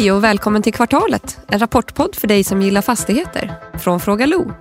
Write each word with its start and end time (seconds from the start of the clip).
Hej 0.00 0.12
och 0.12 0.24
välkommen 0.24 0.62
till 0.62 0.72
Kvartalet, 0.72 1.38
en 1.48 1.58
rapportpodd 1.58 2.14
för 2.14 2.28
dig 2.28 2.44
som 2.44 2.62
gillar 2.62 2.82
fastigheter, 2.82 3.54
från 3.78 4.00
Fråga 4.00 4.26
Lo. 4.26 4.52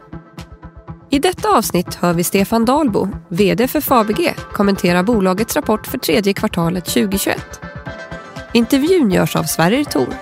I 1.10 1.20
detta 1.20 1.50
avsnitt 1.50 1.96
hör 1.96 2.14
vi 2.14 2.24
Stefan 2.24 2.66
Dalbo, 2.66 3.08
VD 3.30 3.68
för 3.68 3.82
Fabege, 3.82 4.36
kommentera 4.54 5.04
bolagets 5.04 5.56
rapport 5.56 5.88
för 5.88 5.98
tredje 5.98 6.34
kvartalet 6.34 6.86
2021. 6.86 7.62
Intervjun 8.54 9.12
görs 9.12 9.36
av 9.36 9.44
Sverrir 9.44 9.84
Thor. 9.84 10.14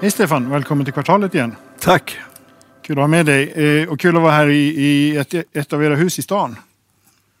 Hej 0.00 0.10
Stefan, 0.10 0.50
välkommen 0.50 0.84
till 0.84 0.94
Kvartalet 0.94 1.34
igen. 1.34 1.56
Tack. 1.80 2.18
Kul 2.82 2.98
att 2.98 3.02
ha 3.02 3.08
med 3.08 3.26
dig 3.26 3.52
eh, 3.82 3.88
och 3.88 4.00
kul 4.00 4.16
att 4.16 4.22
vara 4.22 4.32
här 4.32 4.48
i, 4.48 4.68
i 4.68 5.16
ett, 5.16 5.34
ett 5.52 5.72
av 5.72 5.84
era 5.84 5.94
hus 5.94 6.18
i 6.18 6.22
stan. 6.22 6.56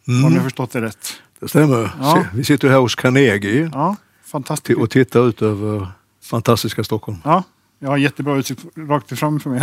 Mm. 0.08 0.24
Om 0.24 0.34
jag 0.34 0.42
förstått 0.44 0.70
det 0.72 0.80
rätt. 0.80 1.12
Det 1.40 1.48
stämmer. 1.48 1.90
Ja. 2.00 2.24
Vi 2.34 2.44
sitter 2.44 2.68
här 2.68 2.78
hos 2.78 2.94
Carnegie 2.94 3.70
Ja, 3.72 3.96
fantastiskt. 4.26 4.78
och 4.78 4.90
tittar 4.90 5.28
ut 5.28 5.42
över 5.42 5.88
fantastiska 6.24 6.84
Stockholm. 6.84 7.18
Ja, 7.24 7.42
jag 7.78 7.88
har 7.88 7.96
jättebra 7.96 8.36
utsikt 8.36 8.64
rakt 8.76 9.18
framför 9.18 9.50
mig. 9.50 9.60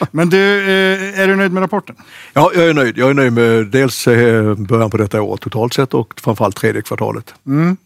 Men 0.10 0.30
du, 0.30 0.38
eh, 0.60 1.20
är 1.20 1.28
du 1.28 1.36
nöjd 1.36 1.52
med 1.52 1.60
rapporten? 1.62 1.96
Ja, 2.32 2.50
jag 2.54 2.68
är 2.68 2.74
nöjd. 2.74 2.98
Jag 2.98 3.10
är 3.10 3.14
nöjd 3.14 3.32
med 3.32 3.66
dels 3.66 4.06
eh, 4.08 4.54
början 4.54 4.90
på 4.90 4.96
detta 4.96 5.22
år 5.22 5.36
totalt 5.36 5.72
sett 5.74 5.94
och 5.94 6.20
framförallt 6.20 6.56
tredje 6.56 6.82
kvartalet. 6.82 7.34
Mm. 7.46 7.76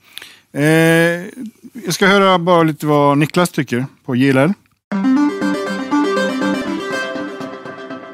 Eh, 0.53 0.63
jag 1.85 1.95
ska 1.95 2.07
höra 2.07 2.39
bara 2.39 2.63
lite 2.63 2.87
vad 2.87 3.19
Niklas 3.19 3.51
tycker 3.51 3.87
på 4.05 4.17
JLL. 4.17 4.53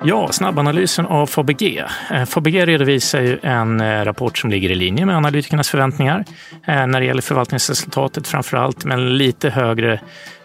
Ja, 0.04 0.32
snabbanalysen 0.32 1.06
av 1.06 1.26
Fabege. 1.26 1.88
Eh, 2.10 2.24
Fabege 2.24 2.66
redovisar 2.66 3.20
ju 3.20 3.38
en 3.42 3.80
eh, 3.80 4.04
rapport 4.04 4.38
som 4.38 4.50
ligger 4.50 4.70
i 4.70 4.74
linje 4.74 5.06
med 5.06 5.16
analytikernas 5.16 5.70
förväntningar 5.70 6.24
eh, 6.66 6.86
när 6.86 7.00
det 7.00 7.06
gäller 7.06 7.22
förvaltningsresultatet 7.22 8.28
framför 8.28 8.56
allt, 8.56 8.84
men 8.84 9.18
lite 9.18 9.50
högre 9.50 10.00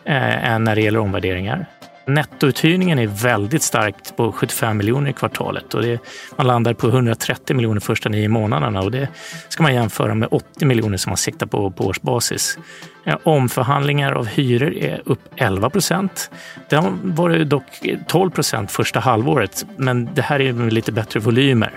än 0.08 0.64
när 0.64 0.75
det 0.75 0.81
gäller 0.81 1.00
omvärderingar. 1.00 1.66
Nettouthyrningen 2.08 3.00
är 3.00 3.08
väldigt 3.08 3.64
starkt 3.64 4.17
på 4.17 4.31
75 4.31 4.78
miljoner 4.78 5.09
i 5.09 5.14
kvartalet 5.14 5.73
och 5.73 5.81
det, 5.81 6.00
man 6.36 6.47
landar 6.47 6.73
på 6.73 6.88
130 6.88 7.56
miljoner 7.56 7.81
första 7.81 8.09
nio 8.09 8.30
månaderna 8.30 8.81
och 8.81 8.92
det 8.92 9.08
ska 9.50 9.64
man 9.64 9.73
jämföra 9.73 10.16
med 10.16 10.30
80 10.31 10.66
miljoner 10.66 10.97
som 10.97 11.09
man 11.09 11.17
siktar 11.17 11.45
på 11.45 11.72
på 11.72 11.86
årsbasis. 11.86 12.58
Eh, 13.06 13.17
omförhandlingar 13.23 14.11
av 14.11 14.25
hyror 14.25 14.73
är 14.78 15.02
upp 15.06 15.20
11 15.36 15.70
procent. 15.70 16.31
Det 16.70 16.84
var 17.03 17.30
det 17.30 17.45
dock 17.45 17.81
12 18.08 18.30
procent 18.30 18.72
första 18.72 19.00
halvåret, 19.00 19.66
men 19.78 20.09
det 20.14 20.22
här 20.22 20.42
är 20.42 20.53
med 20.53 20.73
lite 20.73 20.92
bättre 20.92 21.20
volymer. 21.20 21.72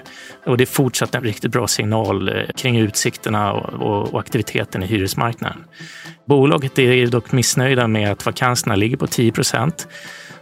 Och 0.46 0.56
det 0.56 0.64
är 0.64 0.66
fortsatt 0.66 1.14
en 1.14 1.22
riktigt 1.22 1.52
bra 1.52 1.66
signal 1.66 2.28
eh, 2.28 2.44
kring 2.56 2.78
utsikterna 2.78 3.52
och 3.52 4.20
aktiviteten 4.20 4.82
i 4.82 4.86
hyresmarknaden. 4.86 5.64
Bolaget 6.24 6.78
är 6.78 7.06
dock 7.06 7.32
missnöjda 7.32 7.88
med 7.88 8.12
att 8.12 8.26
vakanserna 8.26 8.76
ligger 8.76 8.96
på 8.96 9.06
10 9.06 9.32
procent. 9.32 9.88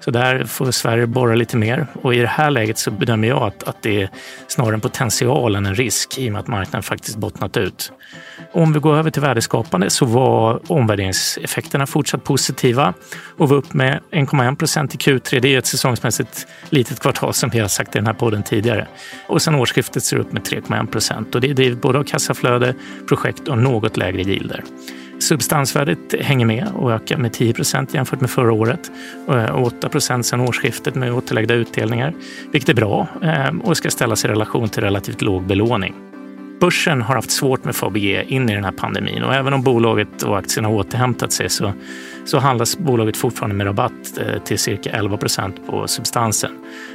Så 0.06 0.12
där 0.12 0.44
får 0.44 0.70
Sverige 0.70 1.06
borra 1.06 1.34
lite 1.34 1.56
mer. 1.56 1.86
Och 2.02 2.14
i 2.14 2.18
det 2.18 2.26
här 2.26 2.50
läget 2.50 2.78
så 2.78 2.90
bedömer 2.90 3.28
jag 3.28 3.42
att, 3.42 3.62
att 3.62 3.82
det 3.82 4.02
är 4.02 4.10
snarare 4.46 4.74
en 4.74 4.80
potential 4.80 5.56
än 5.56 5.66
en 5.66 5.74
risk 5.74 6.18
i 6.18 6.28
och 6.28 6.32
med 6.32 6.40
att 6.40 6.46
marknaden 6.46 6.82
faktiskt 6.82 7.16
bottnat 7.16 7.56
ut. 7.56 7.92
Om 8.52 8.72
vi 8.72 8.80
går 8.80 8.96
över 8.96 9.10
till 9.10 9.22
värdeskapande 9.22 9.90
så 9.90 10.04
var 10.04 10.72
omvärderingseffekterna 10.72 11.86
fortsatt 11.86 12.24
positiva 12.24 12.94
och 13.36 13.48
var 13.48 13.56
upp 13.56 13.74
med 13.74 14.00
1,1 14.10 14.56
procent 14.56 14.94
i 14.94 14.98
Q3. 14.98 15.40
Det 15.40 15.54
är 15.54 15.58
ett 15.58 15.66
säsongsmässigt 15.66 16.46
litet 16.70 17.00
kvartal 17.00 17.34
som 17.34 17.50
vi 17.50 17.58
har 17.58 17.68
sagt 17.68 17.94
i 17.94 17.98
den 17.98 18.06
här 18.06 18.14
podden 18.14 18.42
tidigare. 18.42 18.86
Och 19.26 19.42
sen 19.42 19.54
årsskiftet 19.54 20.02
ser 20.02 20.16
upp 20.16 20.32
med 20.32 20.42
3,1 20.42 20.86
procent 20.86 21.34
och 21.34 21.40
det 21.40 21.50
är 21.50 21.54
drivet 21.54 21.80
både 21.80 21.98
av 21.98 22.04
kassaflöde, 22.04 22.74
projekt 23.08 23.48
och 23.48 23.58
något 23.58 23.96
lägre 23.96 24.22
yielder. 24.22 24.64
Substansvärdet 25.26 26.14
hänger 26.20 26.46
med 26.46 26.68
och 26.74 26.92
ökar 26.92 27.16
med 27.16 27.32
10 27.32 27.52
procent 27.52 27.94
jämfört 27.94 28.20
med 28.20 28.30
förra 28.30 28.52
året 28.52 28.90
eh, 29.28 29.44
och 29.44 29.66
8 29.66 29.88
procent 29.88 30.26
sedan 30.26 30.40
årsskiftet 30.40 30.94
med 30.94 31.12
återlagda 31.12 31.54
utdelningar, 31.54 32.14
vilket 32.52 32.68
är 32.68 32.74
bra 32.74 33.08
eh, 33.22 33.56
och 33.64 33.76
ska 33.76 33.90
ställas 33.90 34.24
i 34.24 34.28
relation 34.28 34.68
till 34.68 34.82
relativt 34.82 35.22
låg 35.22 35.42
belåning. 35.42 35.94
Börsen 36.60 37.02
har 37.02 37.14
haft 37.14 37.30
svårt 37.30 37.64
med 37.64 37.76
Fabege 37.76 38.24
in 38.28 38.48
i 38.50 38.54
den 38.54 38.64
här 38.64 38.72
pandemin 38.72 39.22
och 39.22 39.34
även 39.34 39.52
om 39.52 39.62
bolaget 39.62 40.22
och 40.22 40.38
aktierna 40.38 40.68
har 40.68 40.74
återhämtat 40.74 41.32
sig 41.32 41.48
så, 41.48 41.72
så 42.24 42.38
handlas 42.38 42.78
bolaget 42.78 43.16
fortfarande 43.16 43.56
med 43.56 43.66
rabatt 43.66 44.18
eh, 44.20 44.42
till 44.42 44.58
cirka 44.58 44.90
11 44.90 45.16
procent 45.16 45.66
på 45.66 45.88
substansen. 45.88 46.50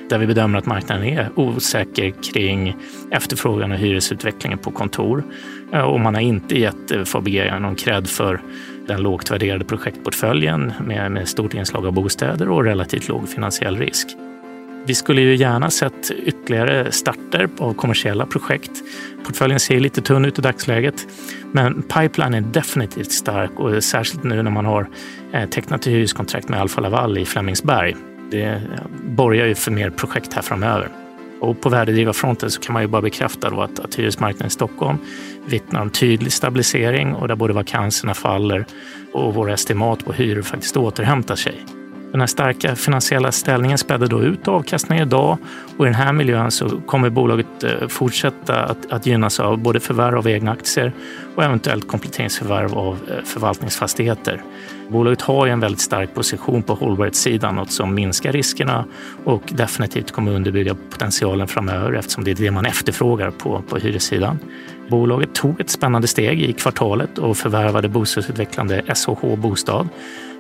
Där 0.10 0.18
vi 0.18 0.28
bedömer 0.28 0.60
att 0.60 0.66
marknaden 0.66 1.04
är 1.04 1.30
osäker 1.36 2.14
kring 2.34 2.76
efterfrågan 3.12 3.72
och 3.72 3.78
hyresutvecklingen 3.78 4.60
på 4.60 4.72
kontor. 4.72 5.24
Eh, 5.74 5.82
och 5.82 6.00
man 6.00 6.16
har 6.16 6.22
inte 6.22 6.60
gett 6.60 6.92
eh, 6.92 7.04
Fabege 7.04 7.60
någon 7.60 7.76
cred 7.76 8.10
för 8.10 8.42
den 8.88 9.02
lågt 9.02 9.32
värderade 9.32 9.66
projektportföljen 9.66 10.74
med, 10.86 11.12
med 11.12 11.28
stort 11.28 11.54
inslag 11.54 11.86
av 11.86 11.94
bostäder 11.94 12.50
och 12.50 12.64
relativt 12.64 13.08
låg 13.08 13.30
finansiell 13.30 13.78
risk. 13.78 14.08
Vi 14.86 14.96
skulle 14.96 15.22
ju 15.22 15.36
gärna 15.36 15.70
sett 15.70 16.12
ytterligare 16.12 16.92
starter 16.92 17.50
av 17.58 17.74
kommersiella 17.74 18.26
projekt. 18.26 18.72
Portföljen 19.26 19.60
ser 19.60 19.80
lite 19.80 20.02
tunn 20.02 20.26
ut 20.26 20.40
i 20.40 20.42
dagsläget, 20.42 21.08
men 21.52 21.82
pipeline 21.82 22.34
är 22.34 22.42
definitivt 22.42 23.12
stark 23.12 23.60
och 23.60 23.84
särskilt 23.84 24.24
nu 24.24 24.44
när 24.44 24.52
man 24.52 24.66
har 24.66 24.90
eh, 25.34 25.50
tecknat 25.50 25.88
hyreskontrakt 25.88 26.50
med 26.50 26.62
Alfa 26.62 26.82
Laval 26.82 27.18
i 27.18 27.26
Flemingsberg. 27.26 27.96
Det 28.32 28.44
eh, 28.44 28.60
borgar 29.04 29.46
ju 29.46 29.56
för 29.56 29.72
mer 29.72 29.90
projekt 29.90 30.34
här 30.34 30.42
framöver. 30.42 30.90
Och 31.40 31.62
på 31.62 31.70
värdedrivarfronten 31.70 32.52
så 32.52 32.62
kan 32.62 32.74
man 32.74 32.82
ju 32.82 32.88
bara 32.88 33.02
bekräfta 33.02 33.50
då 33.50 33.62
att, 33.62 33.80
att 33.80 33.96
hyresmarknaden 33.96 34.48
i 34.48 34.50
Stockholm 34.50 34.98
vittnar 35.46 35.82
om 35.82 35.90
tydlig 35.90 36.34
stabilisering 36.34 37.16
och 37.16 37.28
där 37.28 37.36
både 37.36 37.54
vakanserna 37.54 38.14
faller 38.14 38.66
och 39.14 39.34
våra 39.34 39.54
estimat 39.54 40.06
på 40.06 40.14
hyror 40.14 40.42
faktiskt 40.42 40.78
återhämtar 40.78 41.36
sig. 41.36 41.66
Den 42.12 42.20
här 42.20 42.28
starka 42.28 42.76
finansiella 42.76 43.32
ställningen 43.32 43.78
spädde 43.78 44.08
då 44.08 44.24
ut 44.24 44.48
avkastningen 44.48 45.08
idag 45.08 45.38
och 45.78 45.86
i 45.86 45.90
den 45.90 45.96
här 45.96 46.14
miljön 46.14 46.52
så 46.52 46.82
kommer 46.82 47.10
bolaget 47.10 47.64
eh, 47.64 47.88
fortsätta 47.88 48.64
att, 48.64 48.92
att 48.92 49.06
gynnas 49.06 49.40
av 49.40 49.58
både 49.58 49.80
förvärv 49.80 50.18
av 50.18 50.28
egna 50.28 50.52
aktier 50.52 50.94
och 51.36 51.44
eventuellt 51.44 51.88
kompletteringsförvärv 51.88 52.78
av 52.78 52.98
eh, 53.10 53.24
förvaltningsfastigheter. 53.24 54.42
Bolaget 54.90 55.22
har 55.22 55.46
ju 55.46 55.52
en 55.52 55.60
väldigt 55.60 55.82
stark 55.82 56.14
position 56.14 56.64
på 56.64 56.74
hållbarhetssidan, 56.74 57.56
något 57.56 57.72
som 57.72 57.94
minskar 57.94 58.32
riskerna 58.32 58.86
och 59.24 59.44
definitivt 59.50 60.12
kommer 60.12 60.32
underbygga 60.32 60.76
potentialen 60.92 61.48
framöver 61.48 61.94
eftersom 61.94 62.24
det 62.24 62.32
är 62.32 62.36
det 62.36 62.52
man 62.52 62.66
efterfrågar 62.66 63.32
på, 63.32 63.64
på 63.70 63.78
hyressidan. 63.78 64.40
Bolaget 64.90 65.36
tog 65.36 65.62
ett 65.62 65.70
spännande 65.70 66.08
steg 66.08 66.42
i 66.42 66.54
kvartalet 66.54 67.18
och 67.18 67.38
förvärvade 67.38 67.90
bostadsutvecklande 67.90 68.84
SHH 68.96 69.36
Bostad 69.36 69.90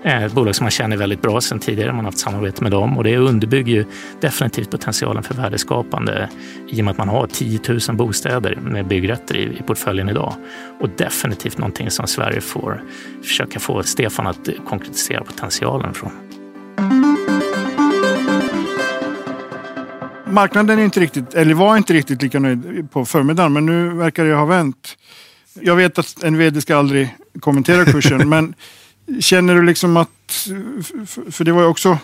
ett 0.03 0.33
bolag 0.33 0.55
som 0.55 0.63
man 0.63 0.71
känner 0.71 0.97
väldigt 0.97 1.21
bra 1.21 1.41
sedan 1.41 1.59
tidigare. 1.59 1.93
Man 1.93 2.05
har 2.05 2.11
haft 2.11 2.19
samarbete 2.19 2.63
med 2.63 2.71
dem 2.71 2.97
och 2.97 3.03
det 3.03 3.17
underbygger 3.17 3.73
ju 3.73 3.85
definitivt 4.21 4.71
potentialen 4.71 5.23
för 5.23 5.33
värdeskapande 5.33 6.29
i 6.67 6.81
och 6.81 6.85
med 6.85 6.91
att 6.91 6.97
man 6.97 7.09
har 7.09 7.27
10 7.27 7.59
000 7.87 7.97
bostäder 7.97 8.55
med 8.55 8.87
byggrätter 8.87 9.37
i, 9.37 9.43
i 9.43 9.63
portföljen 9.67 10.09
idag. 10.09 10.33
Och 10.79 10.89
definitivt 10.97 11.57
någonting 11.57 11.91
som 11.91 12.07
Sverige 12.07 12.41
får 12.41 12.83
försöka 13.23 13.59
få 13.59 13.83
Stefan 13.83 14.27
att 14.27 14.49
konkretisera 14.67 15.23
potentialen 15.23 15.93
från. 15.93 16.11
Marknaden 20.25 20.79
är 20.79 20.83
inte 20.83 20.99
riktigt, 20.99 21.33
eller 21.33 21.53
var 21.53 21.77
inte 21.77 21.93
riktigt 21.93 22.21
lika 22.21 22.39
nöjd 22.39 22.87
på 22.91 23.05
förmiddagen, 23.05 23.53
men 23.53 23.65
nu 23.65 23.89
verkar 23.89 24.25
det 24.25 24.33
ha 24.33 24.45
vänt. 24.45 24.97
Jag 25.53 25.75
vet 25.75 25.99
att 25.99 26.23
en 26.23 26.37
vd 26.37 26.61
ska 26.61 26.77
aldrig 26.77 27.15
kommentera 27.39 27.85
kursen, 27.85 28.29
men 28.29 28.53
Känner 29.19 29.55
du 29.55 29.61
liksom 29.61 29.97
att, 29.97 30.47
för 31.31 31.43
det 31.43 31.51
var 31.51 31.61
ju 31.61 31.67
också, 31.67 31.97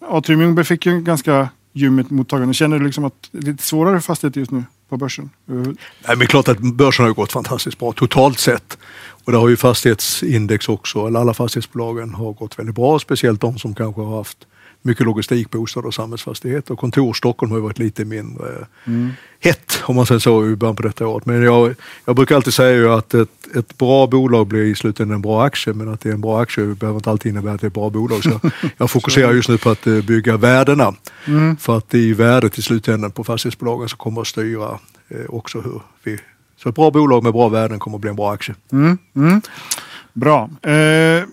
Atrium 0.00 0.40
Ljungberg 0.40 0.64
fick 0.64 0.86
ju 0.86 0.92
en 0.92 1.04
ganska 1.04 1.48
ljummet 1.72 2.10
mottagande. 2.10 2.54
Känner 2.54 2.78
du 2.78 2.84
liksom 2.84 3.04
att 3.04 3.28
det 3.32 3.38
är 3.38 3.52
lite 3.52 3.62
svårare 3.62 4.00
fastigheter 4.00 4.40
just 4.40 4.52
nu 4.52 4.64
på 4.88 4.96
börsen? 4.96 5.30
Nej, 5.46 6.16
men 6.16 6.26
klart 6.26 6.48
att 6.48 6.58
börsen 6.58 7.04
har 7.04 7.12
gått 7.12 7.32
fantastiskt 7.32 7.78
bra 7.78 7.92
totalt 7.92 8.38
sett. 8.38 8.78
Och 9.24 9.32
det 9.32 9.38
har 9.38 9.48
ju 9.48 9.56
fastighetsindex 9.56 10.68
också, 10.68 11.06
eller 11.06 11.20
alla 11.20 11.34
fastighetsbolagen 11.34 12.14
har 12.14 12.32
gått 12.32 12.58
väldigt 12.58 12.74
bra. 12.74 12.98
Speciellt 12.98 13.40
de 13.40 13.58
som 13.58 13.74
kanske 13.74 14.00
har 14.00 14.16
haft 14.16 14.38
mycket 14.82 15.06
logistik, 15.06 15.50
bostäder 15.50 15.86
och 15.86 15.94
samhällsfastigheter. 15.94 16.76
Kontor 16.76 17.12
Stockholm 17.12 17.52
har 17.52 17.58
ju 17.58 17.62
varit 17.62 17.78
lite 17.78 18.04
mindre 18.04 18.66
mm. 18.84 19.10
hett 19.40 19.82
om 19.82 19.96
man 19.96 20.06
säger 20.06 20.18
så 20.18 20.46
i 20.46 20.56
början 20.56 20.76
på 20.76 20.82
detta 20.82 21.06
året. 21.06 21.26
Men 21.26 21.42
jag, 21.42 21.74
jag 22.04 22.16
brukar 22.16 22.36
alltid 22.36 22.54
säga 22.54 22.94
att 22.94 23.14
ett, 23.14 23.56
ett 23.56 23.78
bra 23.78 24.06
bolag 24.06 24.46
blir 24.46 24.64
i 24.64 24.74
slutändan 24.74 25.14
en 25.14 25.22
bra 25.22 25.44
aktie 25.44 25.72
men 25.72 25.88
att 25.88 26.00
det 26.00 26.08
är 26.08 26.12
en 26.12 26.20
bra 26.20 26.42
aktie 26.42 26.64
behöver 26.64 26.98
inte 26.98 27.10
alltid 27.10 27.30
innebära 27.30 27.54
att 27.54 27.60
det 27.60 27.64
är 27.64 27.68
ett 27.68 27.74
bra 27.74 27.90
bolag. 27.90 28.22
Så 28.22 28.40
jag 28.76 28.90
fokuserar 28.90 29.32
just 29.32 29.48
nu 29.48 29.58
på 29.58 29.70
att 29.70 29.86
eh, 29.86 30.00
bygga 30.00 30.36
värdena. 30.36 30.94
Mm. 31.26 31.56
För 31.56 31.78
att 31.78 31.90
det 31.90 32.10
är 32.10 32.14
värdet 32.14 32.58
i 32.58 32.62
slutändan 32.62 33.10
på 33.10 33.24
fastighetsbolagen 33.24 33.88
som 33.88 33.98
kommer 33.98 34.20
att 34.20 34.26
styra 34.26 34.78
eh, 35.08 35.24
också 35.28 35.60
hur 35.60 35.80
vi 36.02 36.18
så 36.62 36.68
ett 36.68 36.74
bra 36.74 36.90
bolag 36.90 37.22
med 37.22 37.32
bra 37.32 37.48
värden 37.48 37.78
kommer 37.78 37.96
att 37.96 38.00
bli 38.00 38.10
en 38.10 38.16
bra 38.16 38.32
aktie. 38.32 38.54
Mm. 38.72 38.98
Mm. 39.16 39.40
Bra. 40.12 40.50
Eh, 40.62 41.24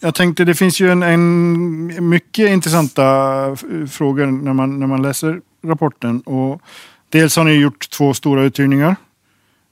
jag 0.00 0.14
tänkte 0.14 0.44
det 0.44 0.54
finns 0.54 0.80
ju 0.80 0.90
en, 0.90 1.02
en 1.02 2.08
mycket 2.08 2.50
intressanta 2.50 3.02
frågor 3.90 4.26
när 4.26 4.52
man, 4.52 4.80
när 4.80 4.86
man 4.86 5.02
läser 5.02 5.40
rapporten. 5.62 6.20
Och 6.20 6.62
Dels 7.08 7.36
har 7.36 7.44
ni 7.44 7.52
gjort 7.52 7.90
två 7.90 8.14
stora 8.14 8.42
uthyrningar. 8.42 8.96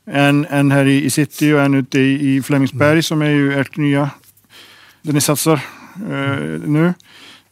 En, 0.06 0.46
en 0.50 0.70
här 0.70 0.84
i, 0.84 1.04
i 1.04 1.10
city 1.10 1.52
och 1.52 1.60
en 1.60 1.74
ute 1.74 1.98
i, 1.98 2.36
i 2.36 2.42
Flemingsberg 2.42 3.02
som 3.02 3.22
är 3.22 3.30
ju 3.30 3.60
ert 3.60 3.76
nya, 3.76 4.10
där 5.02 5.12
ni 5.12 5.20
satsar 5.20 5.54
eh, 5.96 6.60
nu. 6.64 6.94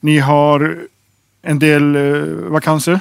Ni 0.00 0.18
har 0.18 0.78
en 1.42 1.58
del 1.58 1.96
eh, 1.96 2.22
vakanser 2.50 3.00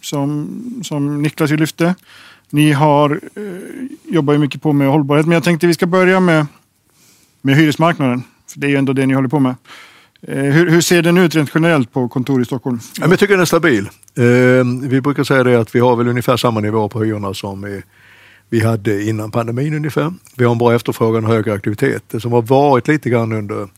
som, 0.00 0.48
som 0.84 1.22
Niklas 1.22 1.50
ju 1.50 1.56
lyfte. 1.56 1.94
Ni 2.50 2.72
har, 2.72 3.20
eh, 3.34 4.12
jobbar 4.14 4.32
ju 4.32 4.38
mycket 4.38 4.62
på 4.62 4.72
med 4.72 4.88
hållbarhet, 4.88 5.26
men 5.26 5.34
jag 5.34 5.44
tänkte 5.44 5.66
vi 5.66 5.74
ska 5.74 5.86
börja 5.86 6.20
med, 6.20 6.46
med 7.40 7.56
hyresmarknaden. 7.56 8.22
Det 8.54 8.66
är 8.66 8.70
ju 8.70 8.76
ändå 8.76 8.92
det 8.92 9.06
ni 9.06 9.14
håller 9.14 9.28
på 9.28 9.40
med. 9.40 9.54
Eh, 10.22 10.42
hur, 10.42 10.70
hur 10.70 10.80
ser 10.80 11.02
den 11.02 11.18
ut 11.18 11.34
rent 11.34 11.50
generellt 11.54 11.92
på 11.92 12.08
kontor 12.08 12.42
i 12.42 12.44
Stockholm? 12.44 12.80
Ja, 13.00 13.06
jag 13.10 13.18
tycker 13.18 13.34
den 13.34 13.40
är 13.40 13.44
stabil. 13.44 13.88
Eh, 14.14 14.88
vi 14.88 15.00
brukar 15.00 15.24
säga 15.24 15.44
det 15.44 15.60
att 15.60 15.74
vi 15.74 15.80
har 15.80 15.96
väl 15.96 16.08
ungefär 16.08 16.36
samma 16.36 16.60
nivå 16.60 16.88
på 16.88 17.02
hyrorna 17.04 17.34
som 17.34 17.82
vi 18.48 18.60
hade 18.60 19.02
innan 19.04 19.30
pandemin 19.30 19.74
ungefär. 19.74 20.12
Vi 20.36 20.44
har 20.44 20.52
en 20.52 20.58
bra 20.58 20.74
efterfrågan 20.74 21.24
och 21.24 21.30
högre 21.30 21.52
aktivitet. 21.52 22.04
Det 22.10 22.20
som 22.20 22.32
har 22.32 22.42
varit 22.42 22.88
lite 22.88 23.10
grann 23.10 23.32
under 23.32 23.68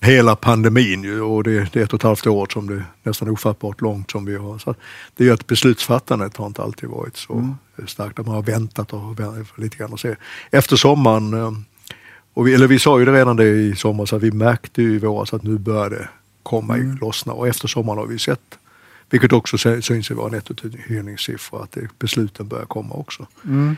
hela 0.00 0.36
pandemin 0.36 1.20
och 1.20 1.44
det, 1.44 1.52
är 1.52 1.76
ett 1.76 1.92
och 1.92 2.00
ett 2.00 2.02
halvt 2.02 2.26
år 2.26 2.46
som 2.52 2.66
det 2.66 2.74
är 2.74 2.84
nästan 3.02 3.28
ofattbart 3.28 3.80
långt 3.80 4.10
som 4.10 4.24
vi 4.24 4.36
har. 4.36 4.58
Så 4.58 4.74
det 5.16 5.24
är 5.24 5.26
ju 5.26 5.34
att 5.34 5.46
beslutsfattandet 5.46 6.36
har 6.36 6.46
inte 6.46 6.62
alltid 6.62 6.88
varit 6.88 7.16
så 7.16 7.32
mm. 7.32 7.54
starkt. 7.86 8.18
Man 8.18 8.34
har 8.34 8.42
väntat 8.42 8.92
och 8.92 9.16
lite 9.56 9.76
grann 9.76 9.92
och 9.92 10.00
se. 10.00 10.16
Efter 10.50 10.76
sommaren, 10.76 11.34
eh, 11.34 11.52
och 12.34 12.46
vi, 12.46 12.54
eller 12.54 12.66
vi 12.66 12.78
sa 12.78 12.98
ju 12.98 13.04
det 13.04 13.12
redan 13.12 13.36
det 13.36 13.48
i 13.48 13.76
somras, 13.76 14.12
att 14.12 14.22
vi 14.22 14.30
märkte 14.30 14.82
ju 14.82 14.94
i 14.94 14.98
våras 14.98 15.34
att 15.34 15.42
nu 15.42 15.58
börjar 15.58 15.90
det 15.90 16.08
komma 16.42 16.76
mm. 16.76 16.98
lossna 17.00 17.32
och 17.32 17.48
efter 17.48 17.68
sommaren 17.68 17.98
har 17.98 18.06
vi 18.06 18.18
sett 18.18 18.58
vilket 19.10 19.32
också 19.32 19.58
syns 19.82 20.10
i 20.10 20.14
våra 20.14 20.28
nettouthyrningssiffror 20.28 21.62
att 21.62 21.72
det, 21.72 21.88
besluten 21.98 22.48
börjar 22.48 22.64
komma 22.64 22.94
också. 22.94 23.26
Mm. 23.44 23.76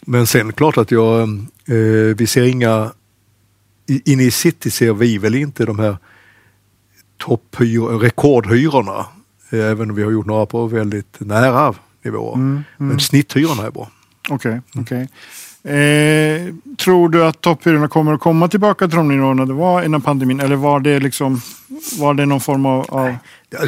Men 0.00 0.26
sen 0.26 0.52
klart 0.52 0.78
att 0.78 0.90
jag, 0.90 1.20
eh, 1.66 2.16
vi 2.16 2.26
ser 2.26 2.42
inga 2.42 2.92
inne 3.86 4.22
i 4.22 4.30
city 4.30 4.70
ser 4.70 4.92
vi 4.92 5.18
väl 5.18 5.34
inte 5.34 5.64
de 5.64 5.78
här 5.78 5.96
topphyror, 7.16 7.98
rekordhyrorna. 7.98 9.06
Även 9.50 9.90
om 9.90 9.96
vi 9.96 10.02
har 10.02 10.10
gjort 10.10 10.26
några 10.26 10.46
på 10.46 10.66
väldigt 10.66 11.16
nära 11.20 11.74
nivåer. 12.02 12.34
Mm, 12.34 12.50
mm. 12.50 12.64
Men 12.76 13.00
snitthyrorna 13.00 13.66
är 13.66 13.70
bra. 13.70 13.90
Okej, 14.28 14.60
okay, 14.74 14.82
okay. 14.82 15.06
Eh, 15.62 16.54
tror 16.76 17.08
du 17.08 17.24
att 17.24 17.40
topphyrorna 17.40 17.88
kommer 17.88 18.12
att 18.12 18.20
komma 18.20 18.48
tillbaka 18.48 18.88
till 18.88 18.96
de 18.96 19.08
nivåerna 19.08 19.46
det 19.46 19.52
var 19.52 19.82
innan 19.82 20.00
pandemin? 20.00 20.40
Eller 20.40 20.56
var 20.56 20.80
det, 20.80 21.00
liksom, 21.00 21.40
var 21.98 22.14
det 22.14 22.26
någon 22.26 22.40
form 22.40 22.66
av, 22.66 22.86
av 22.88 23.14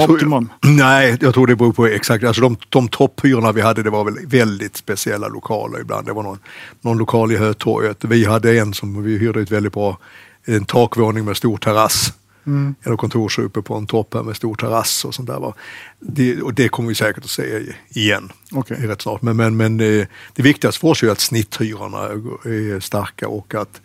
optimum? 0.01 0.49
nej, 0.63 1.19
jag 1.21 1.35
tror 1.35 1.47
det 1.47 1.57
beror 1.57 1.73
på 1.73 1.87
exakt. 1.87 2.25
Alltså 2.25 2.43
de, 2.43 2.57
de 2.69 2.89
topphyrorna 2.89 3.53
vi 3.53 3.61
hade 3.61 3.83
det 3.83 3.91
var 3.91 4.05
väl 4.05 4.27
väldigt 4.27 4.77
speciella 4.77 5.29
lokaler 5.29 5.81
ibland. 5.81 6.07
Det 6.07 6.13
var 6.13 6.23
någon, 6.23 6.39
någon 6.81 6.99
lokal 6.99 7.33
i 7.33 7.37
Hötorget. 7.37 8.05
Vi 8.05 8.25
hade 8.25 8.59
en 8.59 8.75
som 8.75 9.03
vi 9.03 9.19
hyrde 9.19 9.41
ut 9.41 9.51
väldigt 9.51 9.73
bra. 9.73 9.99
En 10.45 10.65
takvåning 10.65 11.25
med 11.25 11.37
stor 11.37 11.57
terrass. 11.57 12.13
Mm. 12.47 12.75
Eller 12.83 12.97
kontor 12.97 13.41
uppe 13.41 13.63
på 13.63 13.75
en 13.75 13.87
topp 13.87 14.15
här 14.15 14.23
med 14.23 14.37
stor 14.37 14.55
terrass 14.55 15.05
och 15.05 15.15
sånt 15.15 15.29
där. 15.29 15.55
Det, 16.01 16.43
och 16.43 16.55
det 16.55 16.69
kommer 16.69 16.89
vi 16.89 16.95
säkert 16.95 17.25
att 17.25 17.31
se 17.31 17.63
igen 17.89 18.33
okay. 18.53 18.87
rätt 18.87 19.03
snart. 19.03 19.23
Men, 19.23 19.37
men, 19.37 19.57
men 19.57 19.77
det, 19.77 20.01
eh, 20.01 20.07
det 20.35 20.43
viktigaste 20.43 20.81
för 20.81 20.89
oss 20.89 21.03
är 21.03 21.09
att 21.09 21.21
snitthyrorna 21.21 21.99
är 21.99 22.81
starka 22.81 23.29
och 23.29 23.55
att 23.55 23.81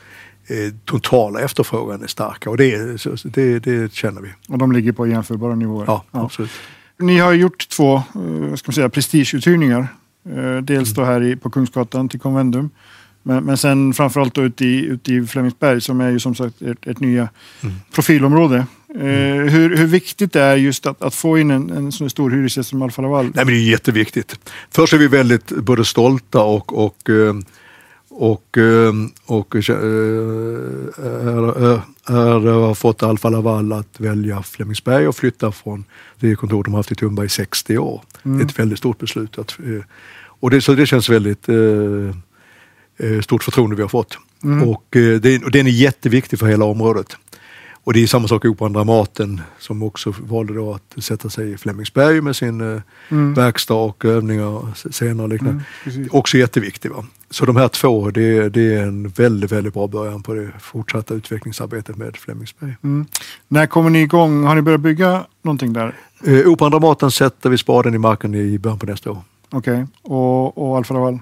eh, 0.48 0.74
totala 0.86 1.42
efterfrågan 1.42 2.04
är 2.04 2.07
starka 2.07 2.50
och 2.50 2.57
det, 2.57 3.04
det, 3.24 3.59
det 3.59 3.94
känner 3.94 4.21
vi. 4.21 4.30
Och 4.48 4.57
de 4.57 4.71
ligger 4.71 4.92
på 4.92 5.07
jämförbara 5.07 5.56
nivåer? 5.56 5.86
Ja, 5.88 6.03
ja. 6.12 6.25
absolut. 6.25 6.51
Ni 7.00 7.18
har 7.18 7.33
gjort 7.33 7.69
två 7.69 7.95
eh, 7.95 8.56
ska 8.56 8.69
man 8.69 8.74
säga, 8.74 8.89
prestigeuthyrningar. 8.89 9.88
Dels 10.62 10.94
då 10.94 11.03
här 11.03 11.36
på 11.36 11.50
Kungsgatan 11.50 12.10
till 12.10 12.19
Convendum 12.19 12.69
men, 13.27 13.44
men 13.44 13.57
sen 13.57 13.94
framförallt 13.94 14.33
då 14.33 14.44
ute 14.44 14.65
i, 14.65 14.85
ute 14.85 15.13
i 15.13 15.27
Flemingsberg 15.27 15.81
som 15.81 16.01
är 16.01 16.09
ju 16.09 16.19
som 16.19 16.35
sagt 16.35 16.62
ert, 16.62 16.88
ert 16.88 17.00
nya 17.00 17.29
mm. 17.63 17.75
profilområde. 17.91 18.65
Eh, 18.95 19.01
mm. 19.01 19.47
hur, 19.47 19.77
hur 19.77 19.88
viktigt 19.88 20.33
det 20.33 20.41
är 20.41 20.56
just 20.56 20.85
att, 20.85 21.01
att 21.01 21.15
få 21.15 21.38
in 21.38 21.51
en, 21.51 21.69
en 21.69 21.91
så 21.91 22.09
stor 22.09 22.31
hyresgäst 22.31 22.69
som 22.69 22.81
Alfa 22.81 23.01
Laval? 23.01 23.25
Nej, 23.25 23.45
men 23.45 23.47
det 23.47 23.53
är 23.53 23.69
jätteviktigt. 23.71 24.39
Först 24.71 24.94
är 24.94 24.97
vi 24.97 25.07
väldigt 25.07 25.51
både 25.51 25.85
stolta 25.85 26.41
och, 26.41 26.85
och 26.85 27.09
eh, 27.09 27.35
och, 28.09 28.57
eh, 28.57 28.94
och, 29.25 29.56
har 32.65 32.74
fått 32.74 33.03
Alfa 33.03 33.29
Laval 33.29 33.74
att 33.74 34.00
välja 34.00 34.44
Flemingsberg 34.44 35.07
och 35.07 35.15
flytta 35.15 35.51
från 35.51 35.85
det 36.19 36.35
kontor 36.35 36.63
de 36.63 36.74
har 36.74 36.79
haft 36.79 36.91
i 36.91 36.95
Tumba 36.95 37.24
i 37.24 37.29
60 37.29 37.77
år. 37.77 38.01
Mm. 38.24 38.38
Det 38.38 38.44
är 38.44 38.45
ett 38.45 38.59
väldigt 38.59 38.79
stort 38.79 38.97
beslut. 38.97 39.38
Att, 39.38 39.57
och 40.39 40.50
det, 40.50 40.62
så 40.62 40.74
det 40.74 40.85
känns 40.85 41.09
väldigt 41.09 41.50
Eh, 41.50 42.15
stort 43.21 43.44
förtroende 43.44 43.75
vi 43.75 43.81
har 43.81 43.89
fått. 43.89 44.17
Mm. 44.44 44.69
Och, 44.69 44.95
eh, 44.95 45.19
det, 45.19 45.44
och 45.44 45.51
den 45.51 45.67
är 45.67 45.71
jätteviktig 45.71 46.39
för 46.39 46.47
hela 46.47 46.65
området. 46.65 47.17
Och 47.88 47.94
det 47.94 48.03
är 48.03 48.07
samma 48.07 48.27
sak 48.27 48.45
i 48.45 48.47
Operan 48.47 48.73
Dramaten 48.73 49.41
som 49.59 49.83
också 49.83 50.13
valde 50.19 50.53
då 50.53 50.73
att 50.73 51.03
sätta 51.03 51.29
sig 51.29 51.51
i 51.51 51.57
Flemingsberg 51.57 52.21
med 52.21 52.35
sin 52.35 52.61
eh, 52.61 52.81
mm. 53.09 53.33
verkstad 53.33 53.73
och 53.73 54.05
övningar, 54.05 54.73
scener 54.91 55.23
och 55.23 55.29
liknande. 55.29 55.63
Mm, 55.85 56.09
också 56.11 56.38
jätteviktig. 56.38 56.91
Va? 56.91 57.05
Så 57.29 57.45
de 57.45 57.55
här 57.55 57.67
två, 57.67 58.11
det, 58.11 58.49
det, 58.49 58.75
är 58.75 58.83
en 58.83 59.09
väldigt, 59.09 59.51
väldigt 59.51 59.73
bra 59.73 59.88
början 59.88 60.23
på 60.23 60.33
det 60.33 60.51
fortsatta 60.59 61.13
utvecklingsarbetet 61.13 61.97
med 61.97 62.17
Flemingsberg. 62.17 62.75
Mm. 62.83 63.05
När 63.47 63.65
kommer 63.65 63.89
ni 63.89 64.01
igång? 64.01 64.43
Har 64.43 64.55
ni 64.55 64.61
börjat 64.61 64.81
bygga 64.81 65.25
någonting 65.41 65.73
där? 65.73 65.95
Eh, 66.23 66.47
Operan 66.47 66.71
Dramaten 66.71 67.11
sätter 67.11 67.50
vi 67.50 67.57
spaden 67.57 67.93
i 67.93 67.97
marken 67.97 68.35
i 68.35 68.59
början 68.59 68.79
på 68.79 68.85
nästa 68.85 69.11
år. 69.11 69.21
Okej, 69.50 69.73
okay. 69.73 69.85
och, 70.01 70.57
och 70.57 70.77
Alfa 70.77 70.93
Laval? 70.93 71.19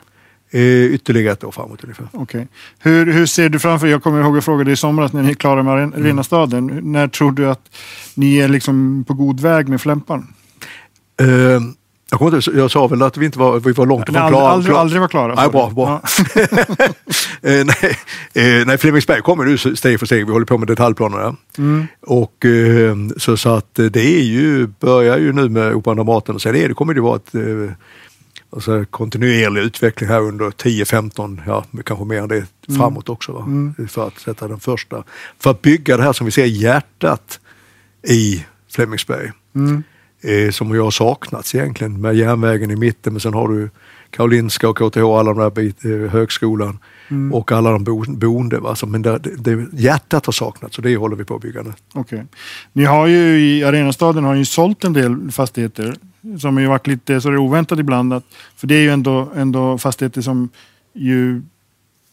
Eh, 0.51 0.61
ytterligare 0.85 1.33
ett 1.33 1.43
år 1.43 1.51
framåt 1.51 1.83
ungefär. 1.83 2.07
Okay. 2.13 2.45
Hur, 2.79 3.13
hur 3.13 3.25
ser 3.25 3.49
du 3.49 3.59
framför 3.59 3.87
Jag 3.87 4.03
kommer 4.03 4.21
ihåg 4.21 4.37
att 4.37 4.45
fråga 4.45 4.63
dig 4.63 4.73
i 4.73 4.75
somras 4.75 5.13
när 5.13 5.23
ni 5.23 5.29
är 5.29 5.33
klara 5.33 5.63
med 5.63 5.83
mm. 5.83 6.01
Arenastaden. 6.01 6.69
Mm. 6.69 6.91
När 6.91 7.07
tror 7.07 7.31
du 7.31 7.49
att 7.49 7.77
ni 8.15 8.37
är 8.37 8.47
liksom 8.47 9.05
på 9.07 9.13
god 9.13 9.39
väg 9.39 9.69
med 9.69 9.81
Flämpan? 9.81 10.33
Eh, 11.21 11.27
jag, 12.09 12.19
kommer 12.19 12.35
inte, 12.35 12.51
jag 12.51 12.71
sa 12.71 12.87
väl 12.87 13.01
att 13.01 13.17
vi 13.17 13.25
inte 13.25 13.39
var, 13.39 13.59
vi 13.59 13.71
var 13.71 13.85
långt 13.85 14.09
ifrån 14.09 14.29
klara. 14.29 14.49
Aldrig, 14.49 14.75
aldrig 14.75 15.01
var 15.01 15.07
klara? 15.07 15.35
Nej, 15.35 15.49
bra. 15.49 15.69
bra. 15.69 16.01
Ja. 16.35 16.41
eh, 17.49 17.65
nej, 17.65 18.65
nej, 18.65 18.77
Flemingsberg 18.77 19.21
kommer 19.21 19.45
nu 19.45 19.57
steg 19.57 19.99
för 19.99 20.05
steg. 20.05 20.25
Vi 20.25 20.31
håller 20.31 20.45
på 20.45 20.57
med 20.57 20.67
detaljplanerna. 20.67 21.35
Mm. 21.57 21.87
Och, 22.01 22.45
så, 23.17 23.37
så 23.37 23.49
att 23.49 23.75
det 23.75 24.19
är 24.19 24.23
ju, 24.23 24.67
börjar 24.67 25.17
ju 25.17 25.33
nu 25.33 25.49
med 25.49 25.73
Operan 25.73 25.97
Dramaten 25.97 26.35
och 26.35 26.41
sen 26.41 26.55
är 26.55 26.67
det, 26.67 26.73
kommer 26.73 26.93
det 26.93 27.01
vara 27.01 27.15
ett 27.15 27.33
alltså 28.55 28.85
kontinuerlig 28.89 29.61
utveckling 29.61 30.09
här 30.09 30.21
under 30.21 30.45
10-15, 30.45 31.41
ja 31.47 31.65
kanske 31.85 32.05
mer 32.05 32.21
än 32.21 32.27
det 32.27 32.35
mm. 32.35 32.79
framåt 32.79 33.09
också. 33.09 33.31
Mm. 33.31 33.87
För 33.87 34.07
att 34.07 34.19
sätta 34.19 34.47
den 34.47 34.59
första, 34.59 35.03
för 35.39 35.51
att 35.51 35.61
bygga 35.61 35.97
det 35.97 36.03
här 36.03 36.13
som 36.13 36.25
vi 36.25 36.31
ser 36.31 36.45
hjärtat 36.45 37.39
i 38.07 38.45
Flemingsberg. 38.71 39.31
Mm. 39.55 39.83
Eh, 40.21 40.51
som 40.51 40.71
har 40.71 40.91
saknats 40.91 41.55
egentligen 41.55 42.01
med 42.01 42.15
järnvägen 42.15 42.71
i 42.71 42.75
mitten 42.75 43.13
men 43.13 43.19
sen 43.19 43.33
har 43.33 43.47
du 43.47 43.69
Karolinska 44.09 44.69
och 44.69 44.77
KTH, 44.77 44.99
alla 44.99 45.33
de 45.33 45.39
där 45.39 45.49
bit, 45.49 45.85
eh, 45.85 45.91
högskolan 45.91 46.79
mm. 47.09 47.33
och 47.33 47.51
alla 47.51 47.71
de 47.71 47.83
bo, 47.83 48.03
boende. 48.07 48.59
Va? 48.59 48.75
Så, 48.75 48.87
men 48.87 49.01
det, 49.01 49.17
det, 49.17 49.67
hjärtat 49.73 50.25
har 50.25 50.33
saknats 50.33 50.77
och 50.77 50.83
det 50.83 50.95
håller 50.97 51.15
vi 51.15 51.23
på 51.23 51.35
att 51.35 51.41
bygga 51.41 51.61
nu. 51.61 51.73
Okay. 51.93 52.21
Ni 52.73 52.85
har 52.85 53.07
ju 53.07 53.39
i 53.39 53.63
Arenastaden 53.63 54.23
har 54.23 54.35
ni 54.35 54.45
sålt 54.45 54.83
en 54.83 54.93
del 54.93 55.31
fastigheter 55.31 55.95
som 56.39 56.59
ju 56.59 56.67
varit 56.67 56.87
lite 56.87 57.21
så 57.21 57.29
det 57.29 57.37
oväntat 57.37 57.79
ibland. 57.79 58.13
Att, 58.13 58.23
för 58.55 58.67
det 58.67 58.75
är 58.75 58.81
ju 58.81 58.89
ändå, 58.89 59.31
ändå 59.35 59.77
fastigheter 59.77 60.21
som 60.21 60.49
ju 60.93 61.41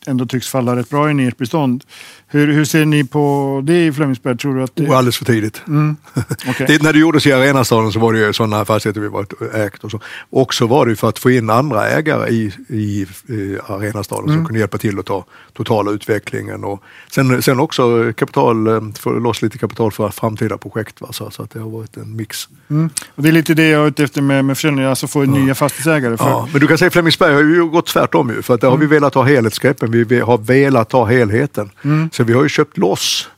ändå 0.07 0.27
tycks 0.27 0.49
falla 0.49 0.77
rätt 0.77 0.91
bra 0.91 1.11
i 1.11 1.27
ert 1.27 1.37
bestånd. 1.37 1.85
Hur, 2.27 2.53
hur 2.53 2.65
ser 2.65 2.85
ni 2.85 3.05
på 3.05 3.61
det 3.65 3.87
i 3.87 3.93
Flemingsberg? 3.93 4.39
Tror 4.39 4.55
du 4.55 4.63
att 4.63 4.77
det... 4.77 4.87
oh, 4.87 4.97
alldeles 4.97 5.17
för 5.17 5.25
tidigt. 5.25 5.63
Mm. 5.67 5.97
Okay. 6.51 6.67
det, 6.67 6.83
när 6.83 6.93
det 6.93 6.99
gjordes 6.99 7.27
i 7.27 7.33
Arenastaden 7.33 7.93
så 7.93 7.99
var 7.99 8.13
det 8.13 8.19
ju 8.19 8.33
sådana 8.33 8.65
fastigheter 8.65 9.01
vi 9.01 9.09
var 9.09 9.27
ägt 9.55 9.85
och 9.85 9.91
så. 9.91 10.01
Och 10.31 10.55
så 10.55 10.67
var 10.67 10.87
det 10.87 10.97
för 10.97 11.09
att 11.09 11.19
få 11.19 11.31
in 11.31 11.51
andra 11.51 11.89
ägare 11.89 12.31
i, 12.31 12.53
i, 12.69 13.07
i 13.27 13.59
Arenastaden 13.67 14.25
mm. 14.25 14.37
som 14.37 14.47
kunde 14.47 14.61
hjälpa 14.61 14.79
till 14.79 14.99
att 14.99 15.07
ta 15.07 15.25
totala 15.53 15.91
utvecklingen 15.91 16.65
och 16.65 16.83
sen, 17.11 17.43
sen 17.43 17.61
också 17.61 18.13
kapital, 18.17 18.67
eh, 18.67 18.81
få 18.99 19.11
loss 19.11 19.43
lite 19.43 19.59
kapital 19.59 19.93
för 19.93 20.09
framtida 20.09 20.59
projekt. 20.59 21.01
Va? 21.01 21.09
Så, 21.13 21.31
så 21.31 21.43
att 21.43 21.51
det 21.51 21.61
har 21.61 21.71
varit 21.71 21.97
en 21.97 22.17
mix. 22.17 22.49
Mm. 22.71 22.91
Och 23.15 23.23
det 23.23 23.29
är 23.29 23.33
lite 23.33 23.55
det 23.55 23.69
jag 23.69 23.83
är 23.83 23.89
ute 23.89 24.05
efter 24.05 24.23
med, 24.23 24.45
med 24.45 24.57
försäljning, 24.57 24.85
alltså 24.85 25.07
få 25.07 25.25
ja. 25.25 25.31
nya 25.31 25.55
fastighetsägare. 25.55 26.17
För... 26.17 26.25
Ja, 26.25 26.49
men 26.53 26.61
du 26.61 26.67
kan 26.67 26.79
säga 26.79 26.91
Flemingsberg 26.91 27.35
har 27.35 27.41
ju 27.41 27.65
gått 27.65 27.87
tvärtom 27.87 28.31
ju 28.31 28.43
för 28.43 28.55
att 28.55 28.61
där 28.61 28.69
har 28.69 28.77
vi 28.77 28.85
mm. 28.85 28.95
velat 28.95 29.15
ha 29.15 29.23
helhetsgreppen. 29.23 29.91
Vi 29.93 30.21
har 30.21 30.39
velat 30.39 30.93
ha 30.93 31.05
helheten. 31.05 31.71
Mm. 31.85 32.11
Så 32.13 32.25
vi 32.25 32.33
har 32.33 32.43
ju 32.43 32.49
köpt 32.49 32.79
loss 32.79 33.29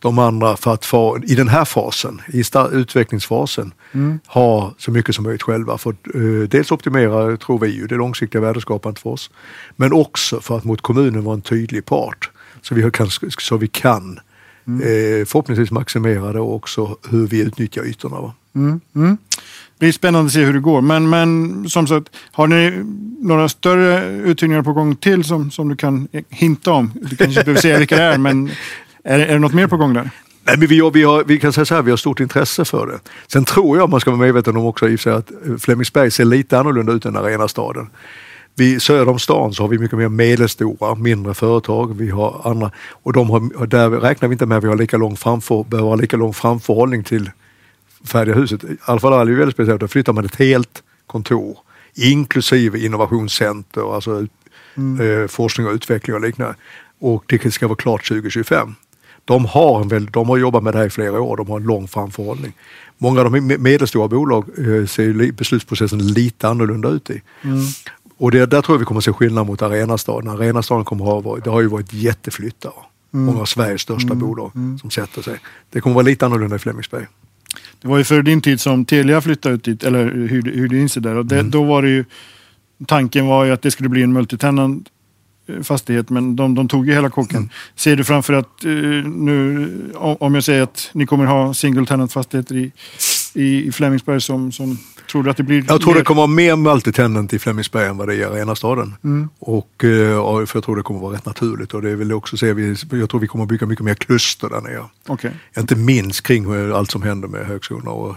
de 0.00 0.18
andra 0.18 0.56
för 0.56 0.74
att 0.74 0.84
få, 0.84 1.18
i 1.22 1.34
den 1.34 1.48
här 1.48 1.64
fasen, 1.64 2.20
i 2.28 2.42
utvecklingsfasen, 2.72 3.72
mm. 3.92 4.20
ha 4.26 4.74
så 4.78 4.90
mycket 4.90 5.14
som 5.14 5.24
möjligt 5.24 5.42
själva. 5.42 5.78
För 5.78 5.94
uh, 6.14 6.48
dels 6.48 6.72
optimera, 6.72 7.36
tror 7.36 7.58
vi 7.58 7.68
ju, 7.68 7.86
det 7.86 7.94
långsiktiga 7.94 8.40
värdeskapandet 8.40 9.02
för 9.02 9.10
oss. 9.10 9.30
Men 9.76 9.92
också 9.92 10.40
för 10.40 10.56
att 10.56 10.64
mot 10.64 10.80
kommunen 10.80 11.24
vara 11.24 11.34
en 11.34 11.42
tydlig 11.42 11.84
part. 11.84 12.30
Så 12.62 12.74
vi 12.74 12.90
kan, 12.90 13.10
så 13.38 13.56
vi 13.56 13.68
kan 13.68 14.20
Eh, 14.66 15.26
förhoppningsvis 15.26 15.70
maximera 15.70 16.32
då 16.32 16.52
också 16.52 16.96
hur 17.10 17.26
vi 17.26 17.40
utnyttjar 17.40 17.84
ytorna. 17.84 18.20
Va? 18.20 18.34
Mm, 18.54 18.80
mm. 18.94 19.16
Det 19.78 19.86
blir 19.86 19.92
spännande 19.92 20.26
att 20.26 20.32
se 20.32 20.44
hur 20.44 20.52
det 20.52 20.60
går. 20.60 20.80
Men, 20.80 21.08
men 21.08 21.68
som 21.68 21.86
sagt, 21.86 22.08
har 22.32 22.46
ni 22.46 22.84
några 23.20 23.48
större 23.48 24.06
uthyrningar 24.10 24.62
på 24.62 24.72
gång 24.72 24.96
till 24.96 25.24
som, 25.24 25.50
som 25.50 25.68
du 25.68 25.76
kan 25.76 26.08
hinta 26.28 26.72
om? 26.72 26.92
Du 26.94 27.16
kanske 27.16 27.24
inte 27.24 27.44
behöver 27.44 27.60
säga 27.60 27.78
vilka 27.78 27.96
det 27.96 28.02
är, 28.02 28.18
men 28.18 28.50
är, 29.04 29.18
är 29.18 29.32
det 29.32 29.38
något 29.38 29.54
mer 29.54 29.66
på 29.66 29.76
gång 29.76 29.94
där? 29.94 30.10
Nej, 30.44 30.58
men 30.58 30.68
vi, 30.68 30.80
har, 30.80 30.90
vi, 30.90 31.02
har, 31.02 31.24
vi 31.24 31.38
kan 31.38 31.52
säga 31.52 31.64
så 31.64 31.74
här, 31.74 31.82
vi 31.82 31.90
har 31.90 31.96
stort 31.96 32.20
intresse 32.20 32.64
för 32.64 32.86
det. 32.86 32.98
Sen 33.26 33.44
tror 33.44 33.78
jag 33.78 33.90
man 33.90 34.00
ska 34.00 34.10
vara 34.10 34.20
medveten 34.20 34.56
om 34.56 34.64
också 34.64 34.88
i 34.88 34.98
att 35.06 35.30
Flemingsberg 35.60 36.10
ser 36.10 36.24
lite 36.24 36.58
annorlunda 36.58 36.92
ut 36.92 37.04
än 37.04 37.16
Arenastaden. 37.16 37.86
Vi, 38.54 38.80
söder 38.80 39.08
om 39.08 39.18
stan 39.18 39.54
så 39.54 39.62
har 39.62 39.68
vi 39.68 39.78
mycket 39.78 39.98
mer 39.98 40.08
medelstora, 40.08 40.94
mindre 40.94 41.34
företag. 41.34 41.96
Vi 41.96 42.10
har 42.10 42.40
andra, 42.44 42.70
och 42.90 43.12
de 43.12 43.30
har, 43.30 43.66
där 43.66 43.90
räknar 43.90 44.28
vi 44.28 44.32
inte 44.32 44.46
med 44.46 44.58
att 44.58 44.64
vi 44.64 44.68
har 44.68 44.76
lika 44.76 44.96
lång 44.96 45.16
framför, 45.16 45.64
behöver 45.64 45.88
ha 45.88 45.96
lika 45.96 46.16
lång 46.16 46.34
framförhållning 46.34 47.04
till 47.04 47.30
färdiga 48.04 48.34
huset. 48.34 48.60
Alfa 48.82 49.10
Laval 49.10 49.26
är 49.26 49.30
ju 49.30 49.38
väldigt 49.38 49.56
speciellt, 49.56 49.80
då 49.80 49.88
flyttar 49.88 50.12
man 50.12 50.24
ett 50.24 50.36
helt 50.36 50.82
kontor 51.06 51.58
inklusive 51.94 52.78
innovationscenter, 52.78 53.94
alltså 53.94 54.26
mm. 54.76 55.22
eh, 55.22 55.28
forskning 55.28 55.66
och 55.66 55.72
utveckling 55.72 56.16
och 56.16 56.22
liknande. 56.22 56.54
Och 56.98 57.24
det 57.26 57.50
ska 57.50 57.68
vara 57.68 57.76
klart 57.76 58.08
2025. 58.08 58.74
De 59.24 59.44
har, 59.44 59.80
en 59.80 59.88
väl, 59.88 60.06
de 60.06 60.28
har 60.28 60.36
jobbat 60.36 60.62
med 60.62 60.74
det 60.74 60.78
här 60.78 60.86
i 60.86 60.90
flera 60.90 61.20
år, 61.20 61.36
de 61.36 61.48
har 61.48 61.56
en 61.56 61.66
lång 61.66 61.88
framförhållning. 61.88 62.52
Många 62.98 63.20
av 63.20 63.32
de 63.32 63.40
medelstora 63.40 64.08
bolag 64.08 64.44
eh, 64.58 64.86
ser 64.86 65.32
beslutsprocessen 65.32 66.06
lite 66.06 66.48
annorlunda 66.48 66.88
ut 66.88 67.10
i. 67.10 67.22
Mm. 67.42 67.58
Och 68.20 68.30
det, 68.30 68.46
där 68.46 68.62
tror 68.62 68.74
jag 68.74 68.78
vi 68.78 68.84
kommer 68.84 68.98
att 68.98 69.04
se 69.04 69.12
skillnad 69.12 69.46
mot 69.46 69.62
Arenastaden. 69.62 70.28
Arenastaden 70.28 70.84
kommer 70.84 71.18
att 71.18 71.24
ha, 71.24 71.36
det 71.36 71.50
har 71.50 71.60
ju 71.60 71.66
varit 71.66 71.92
jätteflyttar. 71.92 72.72
Mm. 73.14 73.26
Många 73.26 73.40
av 73.40 73.44
Sveriges 73.44 73.80
största 73.80 74.12
mm. 74.12 74.18
bolag 74.18 74.52
mm. 74.54 74.78
som 74.78 74.90
sätter 74.90 75.22
sig. 75.22 75.38
Det 75.70 75.80
kommer 75.80 75.94
att 75.94 75.94
vara 75.94 76.04
lite 76.04 76.26
annorlunda 76.26 76.56
i 76.56 76.58
Flemingsberg. 76.58 77.06
Det 77.82 77.88
var 77.88 77.98
ju 77.98 78.04
för 78.04 78.22
din 78.22 78.40
tid 78.40 78.60
som 78.60 78.84
Telia 78.84 79.20
flyttade 79.20 79.54
ut 79.54 79.64
dit, 79.64 79.84
eller 79.84 80.28
hyrde, 80.28 80.50
hyrde 80.50 80.78
in 80.78 80.88
sig 80.88 81.02
där. 81.02 81.14
Och 81.16 81.26
det, 81.26 81.38
mm. 81.38 81.50
Då 81.50 81.64
var 81.64 81.82
det 81.82 81.88
ju, 81.88 82.04
tanken 82.86 83.26
var 83.26 83.44
ju 83.44 83.52
att 83.52 83.62
det 83.62 83.70
skulle 83.70 83.88
bli 83.88 84.02
en 84.02 84.12
multitenant 84.12 84.88
eh, 85.46 85.62
fastighet, 85.62 86.10
men 86.10 86.36
de, 86.36 86.54
de 86.54 86.68
tog 86.68 86.86
ju 86.86 86.92
hela 86.92 87.10
kåken. 87.10 87.36
Mm. 87.36 87.50
Ser 87.76 87.96
du 87.96 88.04
framför 88.04 88.32
att 88.32 88.64
uh, 88.64 89.06
nu, 89.08 89.92
om 89.94 90.34
jag 90.34 90.44
säger 90.44 90.62
att 90.62 90.90
ni 90.92 91.06
kommer 91.06 91.24
ha 91.24 91.54
single 91.54 91.86
tenant 91.86 92.12
fastigheter 92.12 92.56
i, 92.56 92.72
i, 93.34 93.66
i 93.66 93.72
Flemingsberg 93.72 94.20
som, 94.20 94.52
som 94.52 94.78
Tror 95.10 95.22
du 95.22 95.30
att 95.30 95.36
det 95.36 95.42
blir 95.42 95.64
Jag 95.68 95.80
tror 95.80 95.94
det 95.94 96.04
kommer 96.04 96.20
vara 96.20 96.26
mer 96.26 96.56
multitenant 96.56 97.32
i 97.32 97.38
Flemingsberg 97.38 97.86
än 97.86 97.96
vad 97.96 98.08
det 98.08 98.14
är 98.14 98.18
i 98.18 98.24
Arenastaden. 98.24 98.94
Mm. 99.04 99.28
Och, 99.38 99.84
eh, 99.84 100.46
för 100.46 100.56
jag 100.56 100.64
tror 100.64 100.76
det 100.76 100.82
kommer 100.82 101.00
vara 101.00 101.14
rätt 101.14 101.26
naturligt 101.26 101.74
och 101.74 101.82
det 101.82 101.96
vill 101.96 102.12
också 102.12 102.36
se, 102.36 102.46
jag 102.90 103.10
tror 103.10 103.18
vi 103.20 103.26
kommer 103.26 103.46
bygga 103.46 103.66
mycket 103.66 103.84
mer 103.84 103.94
kluster 103.94 104.48
där 104.48 104.60
nere. 104.60 104.84
Okay. 105.08 105.30
Inte 105.58 105.76
minst 105.76 106.22
kring 106.22 106.72
allt 106.72 106.90
som 106.90 107.02
händer 107.02 107.28
med 107.28 107.46
högskolorna. 107.46 107.90
Och, 107.90 108.16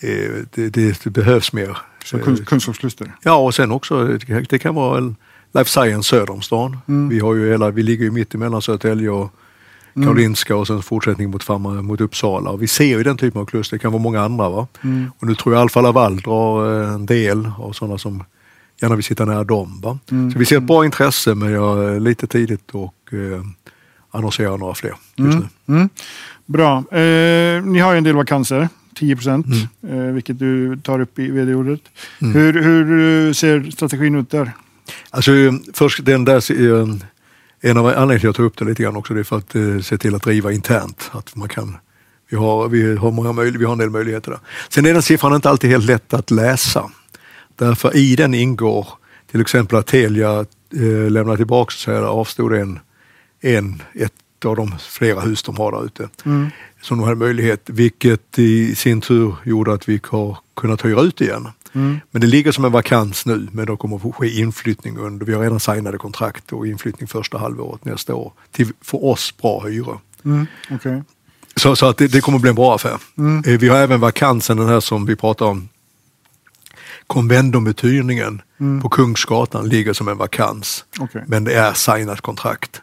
eh, 0.00 0.30
det, 0.54 0.68
det, 0.68 1.04
det, 1.04 1.10
behövs 1.10 1.52
mer. 1.52 1.78
Så 2.04 2.18
kunskapskluster? 2.18 3.12
Ja, 3.22 3.36
och 3.36 3.54
sen 3.54 3.72
också, 3.72 4.18
det 4.48 4.58
kan 4.58 4.74
vara 4.74 5.14
life 5.52 5.70
science 5.70 6.08
söder 6.08 6.30
om 6.30 6.42
stan. 6.42 6.78
Mm. 6.88 7.08
Vi, 7.08 7.20
har 7.20 7.34
ju 7.34 7.50
hela, 7.50 7.70
vi 7.70 7.82
ligger 7.82 8.04
ju 8.04 8.10
mitt 8.10 8.34
emellan 8.34 8.62
Södertälje 8.62 9.10
och. 9.10 9.34
Karolinska 9.94 10.56
och 10.56 10.66
sen 10.66 10.82
fortsättning 10.82 11.30
mot, 11.30 11.48
mot 11.82 12.00
Uppsala. 12.00 12.50
Och 12.50 12.62
vi 12.62 12.66
ser 12.66 12.84
ju 12.84 13.02
den 13.02 13.16
typen 13.16 13.40
av 13.40 13.46
kluster, 13.46 13.76
det 13.76 13.78
kan 13.78 13.92
vara 13.92 14.02
många 14.02 14.20
andra. 14.20 14.48
Va? 14.48 14.66
Mm. 14.82 15.10
Och 15.18 15.26
nu 15.26 15.34
tror 15.34 15.54
jag 15.54 15.62
Alfa 15.62 15.80
Laval 15.80 16.16
drar 16.16 16.82
eh, 16.82 16.94
en 16.94 17.06
del 17.06 17.50
av 17.58 17.72
sådana 17.72 17.98
som 17.98 18.24
gärna 18.80 18.94
vill 18.94 19.04
sitta 19.04 19.24
nära 19.24 19.44
dem. 19.44 20.00
Mm. 20.10 20.32
Så 20.32 20.38
vi 20.38 20.44
ser 20.44 20.56
ett 20.56 20.62
bra 20.62 20.84
intresse 20.84 21.34
men 21.34 21.52
jag 21.52 21.84
är 21.84 22.00
lite 22.00 22.26
tidigt 22.26 22.70
och 22.70 22.94
eh, 23.12 23.42
annonserar 24.10 24.58
några 24.58 24.74
fler 24.74 24.94
just 25.16 25.34
mm. 25.34 25.48
nu. 25.66 25.74
Mm. 25.74 25.88
Bra. 26.46 26.76
Eh, 26.78 27.64
ni 27.64 27.78
har 27.78 27.92
ju 27.92 27.98
en 27.98 28.04
del 28.04 28.16
vakanser. 28.16 28.68
10 28.94 29.16
procent, 29.16 29.46
mm. 29.82 30.08
eh, 30.08 30.14
vilket 30.14 30.38
du 30.38 30.76
tar 30.76 31.00
upp 31.00 31.18
i 31.18 31.30
vd-ordet. 31.30 31.80
Mm. 32.20 32.34
Hur, 32.34 32.62
hur 32.62 33.32
ser 33.32 33.70
strategin 33.70 34.14
ut 34.14 34.30
där? 34.30 34.52
Alltså 35.10 35.32
först 35.72 36.04
den 36.04 36.24
där 36.24 36.52
eh, 36.80 36.86
en 37.60 37.76
av 37.76 37.86
anledningarna 37.86 38.08
till 38.08 38.16
att 38.16 38.22
jag 38.22 38.34
tar 38.34 38.44
upp 38.44 38.58
det 38.58 38.64
lite 38.64 38.82
grann 38.82 38.96
också 38.96 39.14
det 39.14 39.20
är 39.20 39.24
för 39.24 39.38
att 39.38 39.54
eh, 39.54 39.80
se 39.80 39.98
till 39.98 40.14
att 40.14 40.22
driva 40.22 40.52
internt. 40.52 41.10
Att 41.12 41.36
man 41.36 41.48
kan, 41.48 41.76
vi, 42.30 42.36
har, 42.36 42.68
vi, 42.68 42.96
har 42.96 43.10
många 43.10 43.32
möj, 43.32 43.50
vi 43.50 43.64
har 43.64 43.72
en 43.72 43.78
del 43.78 43.90
möjligheter 43.90 44.30
där. 44.30 44.40
Sen 44.68 44.86
är 44.86 44.92
den 44.92 45.02
siffran 45.02 45.34
inte 45.34 45.50
alltid 45.50 45.70
helt 45.70 45.84
lätt 45.84 46.14
att 46.14 46.30
läsa. 46.30 46.90
Därför 47.56 47.96
i 47.96 48.16
den 48.16 48.34
ingår 48.34 48.88
till 49.30 49.40
exempel 49.40 49.78
att 49.78 49.86
Telia 49.86 50.46
eh, 50.74 51.10
lämnar 51.10 51.36
tillbaka, 51.36 51.70
så 51.70 51.92
här, 51.92 52.02
avstod 52.02 52.52
en, 52.52 52.80
en, 53.40 53.82
ett 53.94 54.12
av 54.44 54.56
de 54.56 54.78
flera 54.78 55.20
hus 55.20 55.42
de 55.42 55.56
har 55.56 55.72
där 55.72 55.84
ute. 55.84 56.08
Mm. 56.24 56.50
Som 56.80 56.98
de 56.98 57.04
hade 57.04 57.16
möjlighet, 57.16 57.62
vilket 57.66 58.38
i 58.38 58.74
sin 58.74 59.00
tur 59.00 59.34
gjorde 59.44 59.72
att 59.72 59.88
vi 59.88 60.00
har 60.08 60.38
kunnat 60.56 60.84
hyra 60.84 61.02
ut 61.02 61.20
igen. 61.20 61.48
Mm. 61.72 62.00
Men 62.10 62.20
det 62.20 62.26
ligger 62.26 62.52
som 62.52 62.64
en 62.64 62.72
vakans 62.72 63.26
nu, 63.26 63.48
men 63.52 63.66
då 63.66 63.76
kommer 63.76 63.96
att 63.96 64.14
ske 64.14 64.40
inflyttning 64.40 64.98
under, 64.98 65.26
vi 65.26 65.34
har 65.34 65.42
redan 65.42 65.60
signade 65.60 65.98
kontrakt 65.98 66.52
och 66.52 66.66
inflyttning 66.66 67.08
första 67.08 67.38
halvåret 67.38 67.84
nästa 67.84 68.14
år 68.14 68.32
till 68.52 68.72
för 68.80 69.04
oss 69.04 69.36
bra 69.36 69.60
hyror. 69.60 70.00
Mm. 70.24 70.46
Okay. 70.70 71.00
Så, 71.56 71.76
så 71.76 71.86
att 71.86 71.96
det, 71.96 72.08
det, 72.08 72.20
kommer 72.20 72.38
bli 72.38 72.48
en 72.48 72.56
bra 72.56 72.74
affär. 72.74 72.98
Mm. 73.18 73.42
Eh, 73.46 73.58
vi 73.58 73.68
har 73.68 73.76
även 73.76 74.00
vakansen, 74.00 74.56
den 74.56 74.68
här 74.68 74.80
som 74.80 75.06
vi 75.06 75.16
pratar 75.16 75.46
om, 75.46 75.68
Convendumbethyrningen 77.06 78.42
mm. 78.60 78.82
på 78.82 78.88
Kungsgatan 78.88 79.68
ligger 79.68 79.92
som 79.92 80.08
en 80.08 80.18
vakans. 80.18 80.84
Okay. 81.00 81.22
Men 81.26 81.44
det 81.44 81.54
är 81.54 81.72
signat 81.72 82.20
kontrakt. 82.20 82.82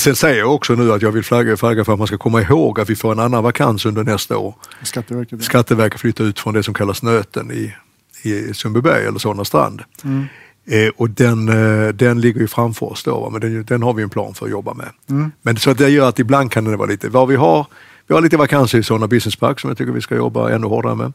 Sen 0.00 0.16
säger 0.16 0.38
jag 0.38 0.54
också 0.54 0.74
nu 0.74 0.92
att 0.92 1.02
jag 1.02 1.12
vill 1.12 1.22
flagga, 1.22 1.56
flagga 1.56 1.84
för 1.84 1.92
att 1.92 1.98
man 1.98 2.06
ska 2.06 2.18
komma 2.18 2.42
ihåg 2.42 2.80
att 2.80 2.90
vi 2.90 2.96
får 2.96 3.12
en 3.12 3.18
annan 3.18 3.44
vakans 3.44 3.86
under 3.86 4.04
nästa 4.04 4.38
år. 4.38 4.54
Skatteverket, 4.82 5.44
Skatteverket 5.44 6.00
flyttar 6.00 6.24
ut 6.24 6.38
från 6.38 6.54
det 6.54 6.62
som 6.62 6.74
kallas 6.74 7.02
Nöten 7.02 7.50
i 7.50 7.74
i 8.22 8.54
Sundbyberg 8.54 9.06
eller 9.06 9.18
Solna 9.18 9.44
strand. 9.44 9.82
Mm. 10.04 10.26
Eh, 10.66 10.88
och 10.96 11.10
den, 11.10 11.48
eh, 11.48 11.88
den 11.88 12.20
ligger 12.20 12.40
ju 12.40 12.46
framför 12.46 12.86
oss 12.86 13.02
då, 13.02 13.20
va? 13.20 13.30
men 13.30 13.40
den, 13.40 13.64
den, 13.64 13.82
har 13.82 13.94
vi 13.94 14.02
en 14.02 14.10
plan 14.10 14.34
för 14.34 14.46
att 14.46 14.52
jobba 14.52 14.74
med. 14.74 14.88
Mm. 15.10 15.32
Men 15.42 15.56
så 15.56 15.70
att 15.70 15.78
det 15.78 15.88
gör 15.88 16.08
att 16.08 16.18
ibland 16.18 16.52
kan 16.52 16.64
det 16.64 16.76
vara 16.76 16.88
lite, 16.88 17.08
vad 17.08 17.28
vi 17.28 17.36
har, 17.36 17.66
vi 18.06 18.14
har 18.14 18.22
lite 18.22 18.36
vakanser 18.36 18.78
i 18.78 18.82
Solna 18.82 19.06
Business 19.06 19.36
Park 19.36 19.60
som 19.60 19.70
jag 19.70 19.78
tycker 19.78 19.92
vi 19.92 20.00
ska 20.00 20.16
jobba 20.16 20.50
ännu 20.50 20.66
hårdare 20.66 20.94
med. 20.94 21.12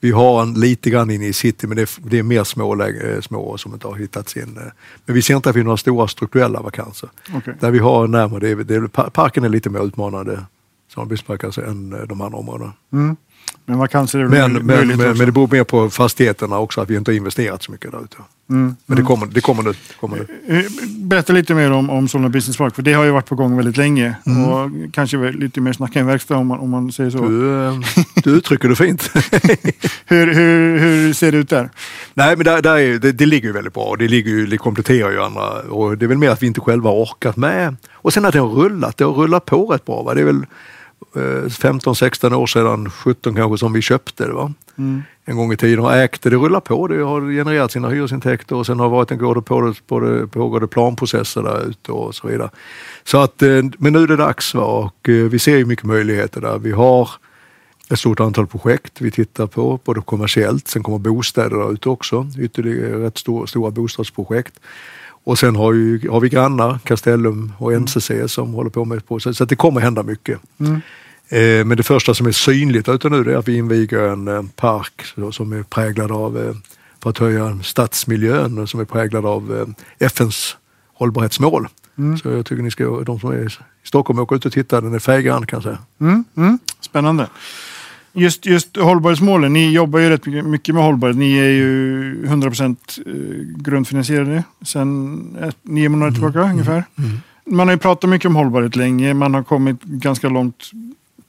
Vi 0.00 0.10
har 0.10 0.42
en 0.42 0.54
lite 0.54 0.90
grann 0.90 1.10
inne 1.10 1.26
i 1.26 1.32
city 1.32 1.66
men 1.66 1.76
det 1.76 1.82
är, 1.82 2.10
det 2.10 2.18
är 2.18 2.22
mer 2.22 2.44
små, 2.44 2.74
läge, 2.74 3.22
små 3.22 3.58
som 3.58 3.72
inte 3.72 3.86
har 3.86 3.94
hittats 3.94 4.36
in. 4.36 4.58
Men 5.06 5.14
vi 5.14 5.22
ser 5.22 5.36
inte 5.36 5.50
att 5.50 5.56
vi 5.56 5.60
har 5.60 5.64
några 5.64 5.76
stora 5.76 6.08
strukturella 6.08 6.60
vakanser. 6.60 7.08
Okay. 7.36 7.54
Där 7.60 7.70
vi 7.70 7.78
har 7.78 8.06
närmare, 8.06 8.54
det 8.54 8.80
det 8.80 8.88
parken 8.88 9.44
är 9.44 9.48
lite 9.48 9.70
mer 9.70 9.86
utmanande, 9.86 10.44
Solna 10.94 11.08
Business 11.08 11.26
Park 11.26 11.44
alltså, 11.44 11.64
än 11.64 12.06
de 12.08 12.20
andra 12.20 12.38
områdena. 12.38 12.72
Mm. 12.92 13.16
Men 13.66 13.78
vakanser 13.78 14.18
är 14.18 14.28
men, 14.28 14.52
men, 14.52 14.86
men, 14.86 14.96
men, 14.98 15.18
det 15.18 15.32
beror 15.32 15.48
mer 15.52 15.64
på 15.64 15.90
fastigheterna 15.90 16.58
också, 16.58 16.80
att 16.80 16.90
vi 16.90 16.96
inte 16.96 17.10
har 17.10 17.16
investerat 17.16 17.62
så 17.62 17.72
mycket 17.72 17.90
där 17.90 18.04
ute. 18.04 18.16
Mm, 18.50 18.76
men 18.86 18.96
det 18.96 19.00
mm. 19.00 19.06
kommer, 19.06 19.26
det 19.26 19.40
kommer 19.40 19.62
nu. 19.62 19.72
kommer 20.00 20.16
nu. 20.16 20.26
Eh, 20.48 20.58
eh, 20.58 20.64
berätta 20.98 21.32
lite 21.32 21.54
mer 21.54 21.72
om, 21.72 21.90
om 21.90 22.08
Solna 22.08 22.28
Business 22.28 22.56
Park, 22.56 22.74
för 22.74 22.82
det 22.82 22.92
har 22.92 23.04
ju 23.04 23.10
varit 23.10 23.26
på 23.26 23.34
gång 23.34 23.56
väldigt 23.56 23.76
länge. 23.76 24.16
Mm. 24.26 24.44
Och 24.44 24.70
kanske 24.92 25.32
lite 25.32 25.60
mer 25.60 25.72
snacka 25.72 26.00
en 26.00 26.06
verkstad 26.06 26.36
om 26.36 26.46
man, 26.46 26.58
om 26.58 26.70
man 26.70 26.92
säger 26.92 27.10
så. 27.10 27.28
Du, 27.28 27.64
eh, 27.64 27.78
du 28.14 28.30
uttrycker 28.30 28.68
det 28.68 28.76
fint. 28.76 29.10
hur, 30.06 30.34
hur, 30.34 30.78
hur 30.78 31.12
ser 31.12 31.32
det 31.32 31.38
ut 31.38 31.48
där? 31.48 31.70
Nej, 32.14 32.36
men 32.36 32.44
där, 32.44 32.62
där 32.62 32.78
är, 32.78 32.98
det, 32.98 33.12
det, 33.12 33.26
ligger 33.26 33.48
ju 33.48 33.52
väldigt 33.52 33.74
bra. 33.74 33.96
Det, 33.98 34.08
ligger 34.08 34.30
ju, 34.30 34.46
det 34.46 34.58
kompletterar 34.58 35.10
ju 35.10 35.22
andra. 35.22 35.50
Och 35.50 35.98
det 35.98 36.04
är 36.04 36.08
väl 36.08 36.18
mer 36.18 36.30
att 36.30 36.42
vi 36.42 36.46
inte 36.46 36.60
själva 36.60 36.90
har 36.90 36.96
orkat 36.96 37.36
med. 37.36 37.76
Och 37.92 38.12
sen 38.12 38.24
att 38.24 38.32
det 38.32 38.40
har 38.40 38.48
rullat. 38.48 38.96
Det 38.96 39.04
har 39.04 39.12
rullat 39.12 39.44
på 39.44 39.66
rätt 39.66 39.84
bra. 39.84 40.02
Va? 40.02 40.14
Det 40.14 40.20
är 40.20 40.24
väl 40.24 40.46
15-16 41.12 42.32
eh, 42.32 42.40
år 42.40 42.46
sedan, 42.46 42.90
17 42.90 43.34
kanske, 43.34 43.58
som 43.58 43.72
vi 43.72 43.82
köpte 43.82 44.26
det. 44.26 44.32
Va? 44.32 44.52
Mm. 44.78 45.02
En 45.24 45.36
gång 45.36 45.52
i 45.52 45.56
tiden 45.56 45.84
och 45.84 45.94
ägde 45.94 46.30
det, 46.30 46.36
rullar 46.36 46.60
på. 46.60 46.88
Det 46.88 47.02
har 47.02 47.20
genererat 47.20 47.72
sina 47.72 47.88
hyresintäkter 47.88 48.56
och 48.56 48.66
sen 48.66 48.78
har 48.80 48.86
det 48.86 48.92
varit 48.92 49.10
en 49.10 49.18
går 49.18 49.34
det 49.34 49.42
på, 49.42 49.74
på 49.86 50.28
pågående 50.32 50.68
planprocesser 50.68 51.42
där 51.42 51.68
ute 51.68 51.92
och 51.92 52.14
så 52.14 52.28
vidare. 52.28 52.50
Så 53.04 53.18
att, 53.18 53.42
eh, 53.42 53.62
men 53.78 53.92
nu 53.92 54.02
är 54.02 54.06
det 54.06 54.16
dags 54.16 54.54
va? 54.54 54.64
och 54.64 55.08
eh, 55.08 55.14
vi 55.14 55.38
ser 55.38 55.56
ju 55.56 55.64
mycket 55.64 55.84
möjligheter 55.84 56.40
där. 56.40 56.58
Vi 56.58 56.72
har 56.72 57.10
ett 57.90 57.98
stort 57.98 58.20
antal 58.20 58.46
projekt 58.46 59.00
vi 59.00 59.10
tittar 59.10 59.46
på, 59.46 59.80
både 59.84 60.00
kommersiellt, 60.00 60.68
sen 60.68 60.82
kommer 60.82 60.98
bostäder 60.98 61.56
där 61.56 61.72
ute 61.72 61.88
också, 61.88 62.26
ytterligare 62.38 63.06
rätt 63.06 63.18
stora, 63.18 63.46
stora 63.46 63.70
bostadsprojekt. 63.70 64.60
Och 65.24 65.38
sen 65.38 65.56
har, 65.56 65.72
ju, 65.72 66.08
har 66.10 66.20
vi 66.20 66.28
grannar, 66.28 66.78
Castellum 66.84 67.52
och 67.58 67.72
NCC 67.72 68.10
som 68.26 68.54
håller 68.54 68.70
på 68.70 68.84
med 68.84 68.98
ett 68.98 69.22
Så, 69.22 69.34
så 69.34 69.44
det 69.44 69.56
kommer 69.56 69.80
hända 69.80 70.02
mycket. 70.02 70.40
Mm. 70.60 70.80
Eh, 71.28 71.64
men 71.64 71.76
det 71.76 71.82
första 71.82 72.14
som 72.14 72.26
är 72.26 72.32
synligt 72.32 72.88
ute 72.88 73.08
nu 73.08 73.32
är 73.32 73.36
att 73.36 73.48
vi 73.48 73.56
inviger 73.56 73.98
en, 73.98 74.28
en 74.28 74.48
park 74.48 75.04
som 75.32 75.52
är 75.52 75.62
präglad 75.62 76.12
av, 76.12 76.38
eh, 76.38 76.54
för 77.02 77.10
att 77.10 77.18
höja 77.18 77.58
stadsmiljön, 77.62 78.66
som 78.66 78.80
är 78.80 78.84
präglad 78.84 79.26
av 79.26 79.56
eh, 79.56 80.06
FNs 80.06 80.56
hållbarhetsmål. 80.94 81.68
Mm. 81.98 82.18
Så 82.18 82.28
jag 82.30 82.46
tycker 82.46 82.62
ni 82.62 82.70
ska, 82.70 82.84
de 82.84 83.20
som 83.20 83.30
är 83.30 83.46
i 83.46 83.48
Stockholm, 83.84 84.18
åka 84.18 84.34
ut 84.34 84.46
och 84.46 84.52
titta. 84.52 84.80
Den 84.80 84.94
är 84.94 84.98
färggrann 84.98 85.46
kan 85.46 85.56
jag 85.56 85.62
säga. 85.62 85.78
Mm, 86.00 86.24
mm. 86.36 86.58
Spännande. 86.80 87.28
Just, 88.16 88.46
just 88.46 88.76
hållbarhetsmålen, 88.76 89.52
ni 89.52 89.72
jobbar 89.72 89.98
ju 89.98 90.08
rätt 90.08 90.26
mycket 90.26 90.74
med 90.74 90.84
hållbarhet. 90.84 91.16
Ni 91.16 91.38
är 91.38 91.48
ju 91.48 92.26
100% 92.26 92.76
grundfinansierade 93.62 94.44
sedan 94.62 95.52
nio 95.62 95.88
månader 95.88 96.08
mm. 96.08 96.14
tillbaka 96.14 96.38
mm. 96.38 96.50
ungefär. 96.50 96.84
Mm. 96.98 97.20
Man 97.46 97.68
har 97.68 97.74
ju 97.74 97.78
pratat 97.78 98.10
mycket 98.10 98.26
om 98.26 98.36
hållbarhet 98.36 98.76
länge. 98.76 99.14
Man 99.14 99.34
har 99.34 99.42
kommit 99.42 99.82
ganska 99.82 100.28
långt, 100.28 100.70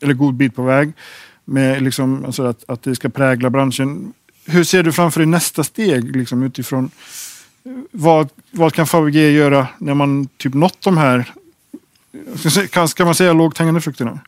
eller 0.01 0.13
god 0.13 0.33
bit 0.33 0.55
på 0.55 0.63
väg 0.63 0.93
med 1.45 1.83
liksom, 1.83 2.25
alltså 2.25 2.43
att, 2.43 2.63
att 2.67 2.83
det 2.83 2.95
ska 2.95 3.09
prägla 3.09 3.49
branschen. 3.49 4.13
Hur 4.45 4.63
ser 4.63 4.83
du 4.83 4.91
framför 4.91 5.19
dig 5.19 5.27
nästa 5.27 5.63
steg 5.63 6.15
liksom, 6.15 6.43
utifrån 6.43 6.89
vad, 7.91 8.29
vad 8.51 8.73
kan 8.73 8.87
Fabege 8.87 9.29
göra 9.29 9.67
när 9.77 9.93
man 9.93 10.27
typ 10.37 10.53
nått 10.53 10.81
de 10.81 10.97
här, 10.97 11.31
kan, 12.71 12.87
ska 12.87 13.05
man 13.05 13.15
säga 13.15 13.33
lågt 13.33 13.57
hängande 13.57 13.81
frukterna? 13.81 14.19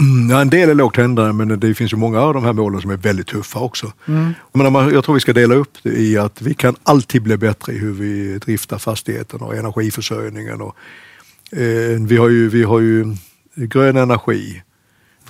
Mm, 0.00 0.30
ja, 0.30 0.40
en 0.40 0.50
del 0.50 0.68
är 0.68 0.74
lågt 0.74 0.96
hängande 0.96 1.32
men 1.32 1.60
det 1.60 1.74
finns 1.74 1.92
ju 1.92 1.96
många 1.96 2.20
av 2.20 2.34
de 2.34 2.44
här 2.44 2.52
målen 2.52 2.80
som 2.80 2.90
är 2.90 2.96
väldigt 2.96 3.26
tuffa 3.26 3.58
också. 3.58 3.92
Mm. 4.06 4.34
Men 4.52 4.74
jag 4.74 5.04
tror 5.04 5.14
vi 5.14 5.20
ska 5.20 5.32
dela 5.32 5.54
upp 5.54 5.78
det 5.82 5.90
i 5.90 6.18
att 6.18 6.42
vi 6.42 6.54
kan 6.54 6.76
alltid 6.82 7.22
bli 7.22 7.36
bättre 7.36 7.72
i 7.72 7.78
hur 7.78 7.92
vi 7.92 8.38
driftar 8.38 8.78
fastigheten 8.78 9.40
och 9.40 9.56
energiförsörjningen. 9.56 10.60
Och, 10.60 10.76
eh, 11.52 12.00
vi, 12.00 12.16
har 12.16 12.28
ju, 12.28 12.48
vi 12.48 12.62
har 12.62 12.80
ju 12.80 13.16
grön 13.54 13.96
energi 13.96 14.62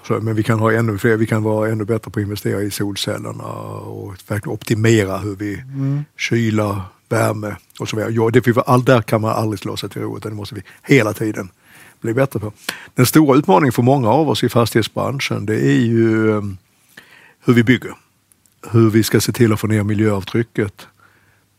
men 0.09 0.35
vi 0.35 0.43
kan, 0.43 0.59
ha 0.59 0.73
ännu 0.73 0.99
fler, 0.99 1.17
vi 1.17 1.27
kan 1.27 1.43
vara 1.43 1.69
ännu 1.69 1.85
bättre 1.85 2.11
på 2.11 2.21
att 2.21 2.25
investera 2.25 2.63
i 2.63 2.71
solcellerna 2.71 3.45
och 3.45 4.15
verkligen 4.29 4.55
optimera 4.55 5.19
hur 5.19 5.37
vi 5.37 5.55
mm. 5.55 6.05
kylar, 6.17 6.81
värme 7.09 7.57
och 7.81 7.89
så 7.89 7.97
vidare. 7.97 8.13
Ja, 8.13 8.31
det, 8.31 8.87
där 8.87 9.03
kan 9.03 9.21
man 9.21 9.31
aldrig 9.31 9.59
slå 9.59 9.77
sig 9.77 9.91
till 9.91 10.03
ro 10.03 10.17
utan 10.17 10.33
det 10.33 10.37
måste 10.37 10.55
vi 10.55 10.63
hela 10.83 11.13
tiden 11.13 11.49
bli 12.01 12.15
bättre 12.15 12.41
på. 12.41 12.53
Den 12.95 13.07
stora 13.07 13.39
utmaningen 13.39 13.73
för 13.73 13.83
många 13.83 14.09
av 14.09 14.29
oss 14.29 14.45
i 14.45 14.49
fastighetsbranschen 14.49 15.47
det 15.47 15.55
är 15.55 15.81
ju 15.81 16.29
um, 16.31 16.59
hur 17.45 17.55
vi 17.55 17.63
bygger. 17.63 17.95
Hur 18.71 18.91
vi 18.91 19.03
ska 19.03 19.21
se 19.21 19.33
till 19.33 19.53
att 19.53 19.61
få 19.61 19.67
ner 19.67 19.83
miljöavtrycket 19.83 20.87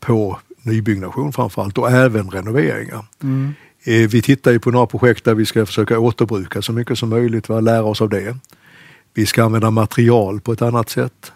på 0.00 0.38
nybyggnation 0.62 1.32
framförallt 1.32 1.78
och 1.78 1.90
även 1.90 2.30
renoveringar. 2.30 3.04
Mm. 3.22 3.54
Eh, 3.84 4.08
vi 4.08 4.22
tittar 4.22 4.50
ju 4.50 4.58
på 4.58 4.70
några 4.70 4.86
projekt 4.86 5.24
där 5.24 5.34
vi 5.34 5.46
ska 5.46 5.66
försöka 5.66 5.98
återbruka 5.98 6.62
så 6.62 6.72
mycket 6.72 6.98
som 6.98 7.08
möjligt, 7.08 7.48
va? 7.48 7.60
lära 7.60 7.84
oss 7.84 8.00
av 8.00 8.08
det. 8.08 8.36
Vi 9.14 9.26
ska 9.26 9.44
använda 9.44 9.70
material 9.70 10.40
på 10.40 10.52
ett 10.52 10.62
annat 10.62 10.90
sätt. 10.90 11.32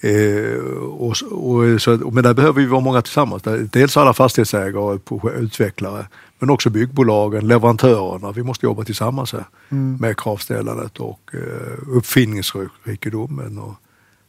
Eh, 0.00 0.60
och, 0.78 1.14
och, 1.30 1.82
så, 1.82 2.10
men 2.12 2.24
där 2.24 2.34
behöver 2.34 2.60
vi 2.60 2.66
vara 2.66 2.80
många 2.80 3.02
tillsammans. 3.02 3.42
Dels 3.72 3.96
alla 3.96 4.14
fastighetsägare 4.14 4.98
och 5.08 5.30
utvecklare 5.38 6.06
men 6.40 6.50
också 6.50 6.70
byggbolagen, 6.70 7.48
leverantörerna. 7.48 8.32
Vi 8.32 8.42
måste 8.42 8.66
jobba 8.66 8.84
tillsammans 8.84 9.32
här 9.32 9.44
mm. 9.68 9.96
med 10.00 10.16
kravställandet 10.16 10.98
och 10.98 11.30
eh, 11.32 11.96
uppfinningsrikedomen 11.96 13.58
och 13.58 13.74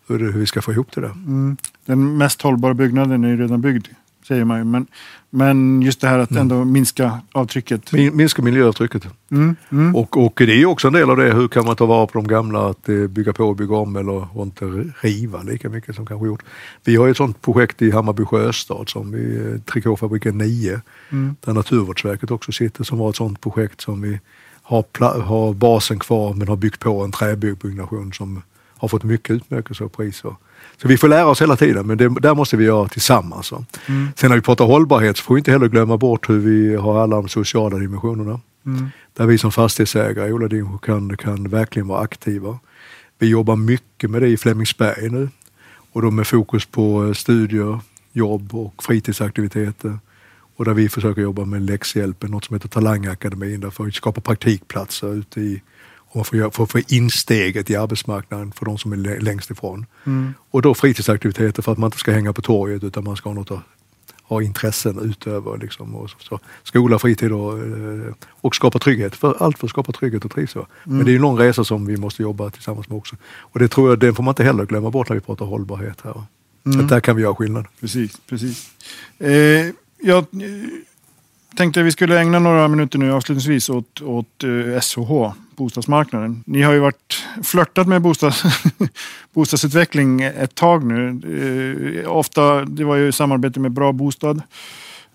hur, 0.08 0.20
hur 0.20 0.40
vi 0.40 0.46
ska 0.46 0.62
få 0.62 0.72
ihop 0.72 0.92
det 0.96 1.02
där. 1.02 1.12
Mm. 1.12 1.58
Den 1.86 2.18
mest 2.18 2.42
hållbara 2.42 2.74
byggnaden 2.74 3.24
är 3.24 3.30
ju 3.30 3.38
redan 3.38 3.62
byggd 3.62 3.88
säger 4.28 4.46
man 4.46 4.58
ju. 4.58 4.64
Men, 4.64 4.88
men 5.30 5.82
just 5.82 6.02
det 6.02 6.08
här 6.08 6.20
att 6.20 6.32
mm. 6.32 6.42
ändå 6.42 6.66
minska 6.66 7.22
avtrycket. 7.32 7.92
Minska 7.92 8.42
miljöavtrycket. 8.42 9.04
Mm. 9.32 9.56
Mm. 9.70 9.96
Och, 9.96 10.26
och 10.26 10.34
det 10.36 10.62
är 10.62 10.66
också 10.66 10.88
en 10.88 10.94
del 10.94 11.10
av 11.10 11.18
det, 11.18 11.34
hur 11.34 11.48
kan 11.48 11.66
man 11.66 11.76
ta 11.76 11.86
vara 11.86 12.08
på 12.08 12.14
de 12.14 12.28
gamla, 12.28 12.70
att 12.70 12.90
eh, 12.90 13.08
bygga 13.08 13.34
på 13.34 13.44
och 13.44 13.56
bygga 13.56 13.76
om 13.76 13.96
eller 13.96 14.38
och 14.38 14.46
inte 14.46 14.66
riva 15.02 15.42
lika 15.42 15.70
mycket 15.70 15.96
som 15.96 16.06
kanske 16.06 16.28
gjort. 16.28 16.44
Vi 16.84 16.96
har 16.96 17.08
ett 17.08 17.18
sådant 17.18 17.42
projekt 17.42 17.82
i 17.82 17.92
Hammarby 17.92 18.26
sjöstad 18.26 18.90
som 18.90 19.12
vi, 19.12 19.38
eh, 19.38 19.62
Trikåfabriken 19.62 20.38
9, 20.38 20.82
mm. 21.10 21.36
där 21.46 21.54
Naturvårdsverket 21.54 22.32
också 22.32 22.52
sitter, 22.52 22.84
som 22.84 22.98
var 22.98 23.10
ett 23.10 23.16
sådant 23.16 23.42
projekt 23.42 23.82
som 23.82 24.02
vi 24.02 24.20
har, 24.62 25.22
har 25.22 25.54
basen 25.54 26.00
kvar 26.00 26.34
men 26.34 26.48
har 26.48 26.56
byggt 26.56 26.80
på 26.80 27.04
en 27.04 27.12
träbyggnation 27.12 28.14
som 28.14 28.42
har 28.78 28.88
fått 28.88 29.04
mycket 29.04 29.36
utmärkelse 29.36 29.84
och 29.84 29.94
priser. 29.94 30.36
Så 30.82 30.88
vi 30.88 30.98
får 30.98 31.08
lära 31.08 31.28
oss 31.28 31.42
hela 31.42 31.56
tiden, 31.56 31.88
men 31.88 31.98
det 31.98 32.10
där 32.10 32.36
måste 32.36 32.58
vi 32.58 32.66
göra 32.66 32.88
tillsammans. 32.88 33.52
Mm. 33.52 34.08
Sen 34.16 34.30
när 34.30 34.36
vi 34.36 34.42
pratar 34.42 34.66
hållbarhet 34.66 35.18
så 35.18 35.24
får 35.24 35.36
vi 35.36 35.40
inte 35.40 35.52
heller 35.52 35.68
glömma 35.68 35.98
bort 35.98 36.30
hur 36.30 36.40
vi 36.40 36.76
har 36.76 37.04
alla 37.04 37.16
de 37.16 37.30
sociala 37.30 37.78
dimensionerna. 37.78 38.40
Mm. 38.66 38.90
Där 39.14 39.26
vi 39.26 39.38
som 39.38 39.52
fastighetsägare 39.52 40.30
i 40.30 40.34
olika 40.34 40.78
kan, 40.82 41.18
kan 41.18 41.50
verkligen 41.50 41.88
vara 41.88 42.02
aktiva. 42.02 42.60
Vi 43.20 43.28
jobbar 43.28 43.56
mycket 43.56 44.10
med 44.10 44.22
det 44.22 44.28
i 44.28 44.38
Flemingsberg 44.38 45.10
nu 45.10 45.30
och 45.92 46.02
då 46.02 46.12
med 46.12 46.28
fokus 46.28 46.66
på 46.66 47.06
eh, 47.06 47.14
studier, 47.14 47.80
jobb 48.12 48.56
och 48.56 48.84
fritidsaktiviteter. 48.84 50.00
Och 50.56 50.66
där 50.66 50.74
vi 50.74 50.90
försöker 50.90 51.22
jobba 51.22 51.46
med 51.46 51.62
läxhjälpen, 51.62 52.32
något 52.32 52.46
som 52.46 52.56
heter 52.56 52.70
Talangakademin, 52.70 53.60
där 53.60 53.70
för 53.70 53.88
att 53.88 53.94
skapa 53.94 54.22
praktikplatser 54.22 55.14
ute 55.14 55.42
i 55.42 55.62
och 56.12 56.28
för 56.28 56.64
att 56.64 56.72
få 56.72 56.80
insteget 56.88 57.70
i 57.70 57.76
arbetsmarknaden 57.76 58.52
för 58.52 58.66
de 58.66 58.78
som 58.78 58.94
är 58.94 59.20
längst 59.20 59.52
ifrån. 59.52 59.86
Mm. 60.06 60.34
Och 60.52 60.62
då 60.62 60.74
fritidsaktiviteter 60.74 61.62
för 61.62 61.72
att 61.72 61.78
man 61.78 61.88
inte 61.88 61.98
ska 61.98 62.12
hänga 62.12 62.34
på 62.34 62.42
torget 62.42 62.84
utan 62.84 63.04
man 63.04 63.16
ska 63.16 63.30
ha 63.30 63.34
något 63.34 63.52
att 63.52 63.64
ha 64.24 64.42
intressen 64.42 65.00
utöver. 65.00 65.58
Liksom, 65.58 65.96
och 65.96 66.10
så, 66.10 66.40
skola, 66.64 67.00
fritid 67.00 67.32
och, 67.32 67.60
eh, 67.60 68.14
och 68.42 68.56
skapa 68.56 68.80
trygghet. 68.80 69.16
För, 69.16 69.44
allt 69.44 69.58
för 69.60 69.68
att 69.68 69.72
skapa 69.72 69.92
trygghet 69.92 70.26
och 70.26 70.32
trivsel. 70.32 70.66
Mm. 70.86 70.98
Men 70.98 71.06
det 71.06 71.12
är 71.12 71.16
en 71.16 71.22
lång 71.22 71.40
resa 71.40 71.64
som 71.64 71.86
vi 71.86 71.98
måste 71.98 72.22
jobba 72.22 72.50
tillsammans 72.50 72.90
med 72.90 72.98
också. 72.98 73.16
Och 73.24 73.60
det 73.60 73.68
tror 73.68 73.90
jag, 73.90 74.00
den 74.00 74.16
får 74.16 74.24
man 74.24 74.32
inte 74.32 74.44
heller 74.44 74.66
glömma 74.66 74.90
bort 74.90 75.10
när 75.10 75.16
vi 75.16 75.22
pratar 75.22 75.46
hållbarhet 75.46 76.02
här. 76.04 76.24
Mm. 76.66 76.88
Där 76.88 77.00
kan 77.00 77.16
vi 77.16 77.22
göra 77.22 77.36
skillnad. 77.36 77.66
Precis, 77.80 78.18
precis. 78.30 78.70
Eh, 79.20 79.32
jag 80.02 80.26
tänkte 81.56 81.80
att 81.80 81.86
vi 81.86 81.92
skulle 81.92 82.20
ägna 82.20 82.40
några 82.40 82.68
minuter 82.68 83.00
nu 83.00 83.14
avslutningsvis 83.14 83.70
åt, 83.70 84.02
åt 84.02 84.44
eh, 84.44 84.80
SOH, 84.82 85.34
bostadsmarknaden. 85.62 86.44
Ni 86.46 86.62
har 86.62 86.74
ju 86.74 86.80
varit 86.80 87.24
flörtat 87.44 87.88
med 87.88 88.02
bostads, 88.02 88.44
bostadsutveckling 89.34 90.22
ett 90.22 90.56
tag 90.56 90.86
nu. 90.86 91.22
Uh, 91.28 92.12
ofta, 92.12 92.66
det 92.66 92.84
var 92.84 92.96
ju 92.96 93.12
samarbete 93.12 93.60
med 93.60 93.72
Bra 93.72 93.92
Bostad. 93.92 94.42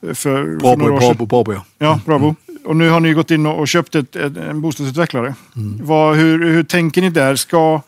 Eh, 0.03 0.15
för, 0.15 0.57
Brabo, 0.57 0.85
för 0.85 1.01
sedan. 1.01 1.27
Brabo, 1.27 1.53
ja. 1.53 1.65
Ja, 1.79 2.01
Brabo. 2.07 2.25
Mm. 2.25 2.37
Och 2.65 2.77
nu 2.77 2.89
har 2.89 3.01
ni 3.01 3.13
gått 3.13 3.31
in 3.31 3.47
och, 3.47 3.59
och 3.59 3.69
köpt 3.69 3.95
ett, 3.95 4.17
ett, 4.17 4.37
en 4.37 4.61
bostadsutvecklare. 4.61 5.35
Mm. 5.57 5.79
Vad, 5.83 6.17
hur, 6.17 6.45
hur 6.45 6.63
tänker 6.63 7.03
ni 7.03 7.11
där? 7.11 7.37
Ska, 7.37 7.81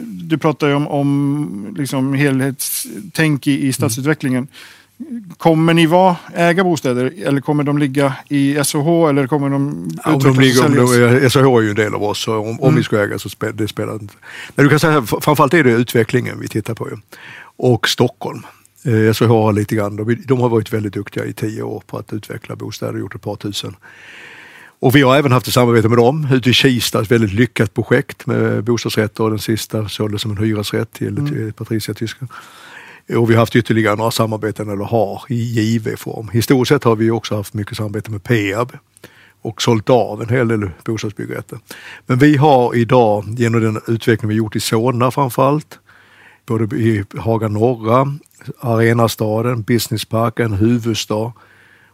du 0.00 0.38
pratar 0.38 0.68
ju 0.68 0.74
om, 0.74 0.88
om 0.88 1.74
liksom 1.78 2.14
helhetstänk 2.14 3.46
i, 3.46 3.66
i 3.66 3.72
stadsutvecklingen. 3.72 4.38
Mm. 4.38 4.48
Kommer 5.36 5.74
ni 5.74 5.86
vara, 5.86 6.16
äga 6.34 6.64
bostäder 6.64 7.12
eller 7.24 7.40
kommer 7.40 7.64
de 7.64 7.78
ligga 7.78 8.16
i 8.28 8.64
SOH 8.64 9.08
eller 9.08 9.26
kommer 9.26 9.50
de 9.50 9.88
ja, 10.04 10.14
om 10.14 10.22
de 10.22 10.40
ligger, 10.40 10.66
om 10.66 10.74
de, 11.20 11.30
SOH 11.30 11.58
är 11.58 11.62
ju 11.62 11.70
en 11.70 11.76
del 11.76 11.94
av 11.94 12.04
oss 12.04 12.22
så 12.22 12.38
om, 12.38 12.46
mm. 12.48 12.60
om 12.60 12.74
vi 12.74 12.82
ska 12.82 13.02
äga 13.02 13.18
så 13.18 13.28
spelar 13.28 13.52
det 13.52 13.68
spelar 13.68 13.92
inte. 13.92 14.14
Men 14.54 14.64
du 14.64 14.70
kan 14.70 14.80
säga, 14.80 15.02
framförallt 15.02 15.54
är 15.54 15.64
det 15.64 15.70
utvecklingen 15.70 16.40
vi 16.40 16.48
tittar 16.48 16.74
på. 16.74 16.88
Och 17.56 17.88
Stockholm. 17.88 18.42
Eh, 18.84 19.12
SOH 19.12 19.28
har 19.28 19.52
lite 19.52 19.74
grann, 19.74 19.96
de, 19.96 20.22
de 20.26 20.40
har 20.40 20.48
varit 20.48 20.72
väldigt 20.72 20.92
duktiga 20.92 21.24
i 21.24 21.32
tio 21.32 21.62
år 21.62 21.82
på 21.86 21.98
att 21.98 22.12
utveckla 22.12 22.56
bostäder, 22.56 22.98
gjort 22.98 23.14
ett 23.14 23.22
par 23.22 23.36
tusen. 23.36 23.76
Och 24.84 24.96
vi 24.96 25.02
har 25.02 25.16
även 25.16 25.32
haft 25.32 25.48
ett 25.48 25.54
samarbete 25.54 25.88
med 25.88 25.98
dem 25.98 26.28
ute 26.32 26.50
i 26.50 26.52
Kista, 26.52 27.02
ett 27.02 27.10
väldigt 27.10 27.32
lyckat 27.32 27.74
projekt 27.74 28.26
med 28.26 28.64
bostadsrätter 28.64 29.24
och 29.24 29.30
den 29.30 29.38
sista 29.38 29.88
såldes 29.88 30.22
som 30.22 30.30
en 30.30 30.38
hyresrätt 30.38 30.92
till, 30.92 31.18
mm. 31.18 31.52
Patricia 31.52 31.94
Tyskland. 31.94 32.30
Och 33.08 33.30
vi 33.30 33.34
har 33.34 33.40
haft 33.40 33.56
ytterligare 33.56 33.96
några 33.96 34.10
samarbeten, 34.10 34.68
eller 34.68 34.84
har, 34.84 35.22
i 35.28 35.34
JV-form. 35.34 36.28
Historiskt 36.28 36.68
sett 36.68 36.84
har 36.84 36.96
vi 36.96 37.10
också 37.10 37.36
haft 37.36 37.54
mycket 37.54 37.76
samarbete 37.76 38.10
med 38.10 38.22
Peab 38.22 38.72
och 39.42 39.62
sålt 39.62 39.90
av 39.90 40.22
en 40.22 40.28
hel 40.28 40.48
del 40.48 40.70
bostadsbyggrätter. 40.84 41.58
Men 42.06 42.18
vi 42.18 42.36
har 42.36 42.76
idag, 42.76 43.24
genom 43.28 43.60
den 43.60 43.80
utveckling 43.86 44.28
vi 44.28 44.34
gjort 44.34 44.56
i 44.56 44.60
Solna 44.60 45.10
framförallt, 45.10 45.78
både 46.46 46.76
i 46.76 47.04
Haga 47.18 47.48
norra, 47.48 48.18
Arenastaden, 48.60 49.62
Businessparken, 49.62 50.52
huvudstad 50.52 51.32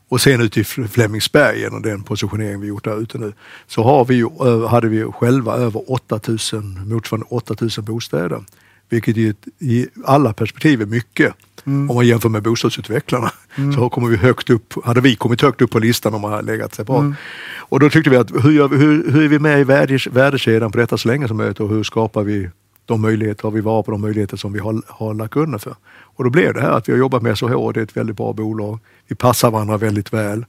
och 0.09 0.21
sen 0.21 0.41
ute 0.41 0.61
i 0.61 0.65
Flemingsberg 0.65 1.61
genom 1.61 1.83
den 1.83 2.03
positionering 2.03 2.61
vi 2.61 2.67
gjort 2.67 2.85
där 2.85 3.03
ute 3.03 3.19
nu 3.19 3.33
så 3.67 3.83
har 3.83 4.05
vi, 4.05 4.29
hade 4.69 4.89
vi 4.89 5.05
själva 5.05 5.55
över 5.55 5.93
8000, 5.93 6.89
motsvarande 6.89 7.27
8000 7.31 7.85
bostäder 7.85 8.45
vilket 8.91 9.17
i, 9.17 9.35
i 9.59 9.87
alla 10.05 10.33
perspektiv 10.33 10.83
är 10.83 10.87
mycket. 10.87 11.35
Mm. 11.65 11.91
Om 11.91 11.97
man 11.97 12.07
jämför 12.07 12.29
med 12.29 12.43
bostadsutvecklarna 12.43 13.33
mm. 13.57 13.73
så 13.73 13.89
kommer 13.89 14.09
vi 14.09 14.17
högt 14.17 14.51
upp, 14.51 14.75
hade 14.85 15.01
vi 15.01 15.17
kommit 15.17 15.43
högt 15.43 15.63
upp 15.63 15.71
på 15.71 15.79
listan 15.79 16.15
om 16.15 16.21
man 16.21 16.33
hade 16.33 16.53
legat 16.53 16.75
sig 16.75 16.85
bra. 16.85 16.99
Mm. 16.99 17.15
Och 17.59 17.81
då 17.81 17.91
tyckte 17.91 18.11
vi 18.11 18.17
att 18.17 18.31
hur, 18.31 18.69
hur, 18.69 19.11
hur 19.13 19.25
är 19.25 19.29
vi 19.29 19.39
med 19.39 19.61
i 19.61 19.65
värdekedjan 20.11 20.73
på 20.73 20.79
detta 20.79 20.99
så 20.99 21.09
länge 21.09 21.29
som 21.29 21.37
möjligt 21.37 21.61
och 21.61 21.69
hur 21.69 21.83
skapar 21.83 22.23
vi 22.23 22.49
de 22.87 23.01
möjligheter, 23.01 23.43
har 23.43 23.51
vi 23.51 23.61
var 23.61 23.83
på 23.83 23.91
de 23.91 24.01
möjligheter 24.01 24.37
som 24.37 24.53
vi 24.53 24.59
har, 24.59 24.83
har 24.87 25.15
lagt 25.15 25.35
grunden 25.35 25.61
för. 25.61 25.75
Och 25.91 26.25
då 26.25 26.31
blev 26.31 26.55
det 26.55 26.61
här 26.61 26.71
att 26.71 26.89
vi 26.89 26.93
har 26.93 26.99
jobbat 26.99 27.23
med 27.23 27.39
SOH, 27.39 27.73
det 27.73 27.81
är 27.81 27.85
ett 27.85 27.97
väldigt 27.97 28.17
bra 28.17 28.33
bolag. 28.33 28.79
Vi 29.09 29.15
passar 29.15 29.51
varandra 29.51 29.77
väldigt 29.77 30.13
väl. 30.13 30.45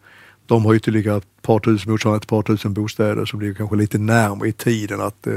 De 0.45 0.65
har 0.65 0.75
ytterligare 0.75 1.17
ett 1.17 1.41
par 1.41 1.59
tusen, 1.59 1.91
motsvarande 1.91 2.17
ett 2.17 2.27
par 2.27 2.41
tusen 2.41 2.73
bostäder 2.73 3.25
som 3.25 3.41
ligger 3.41 3.53
kanske 3.53 3.75
lite 3.75 3.97
närmare 3.97 4.49
i 4.49 4.51
tiden 4.51 5.01
att 5.01 5.27
eh, 5.27 5.33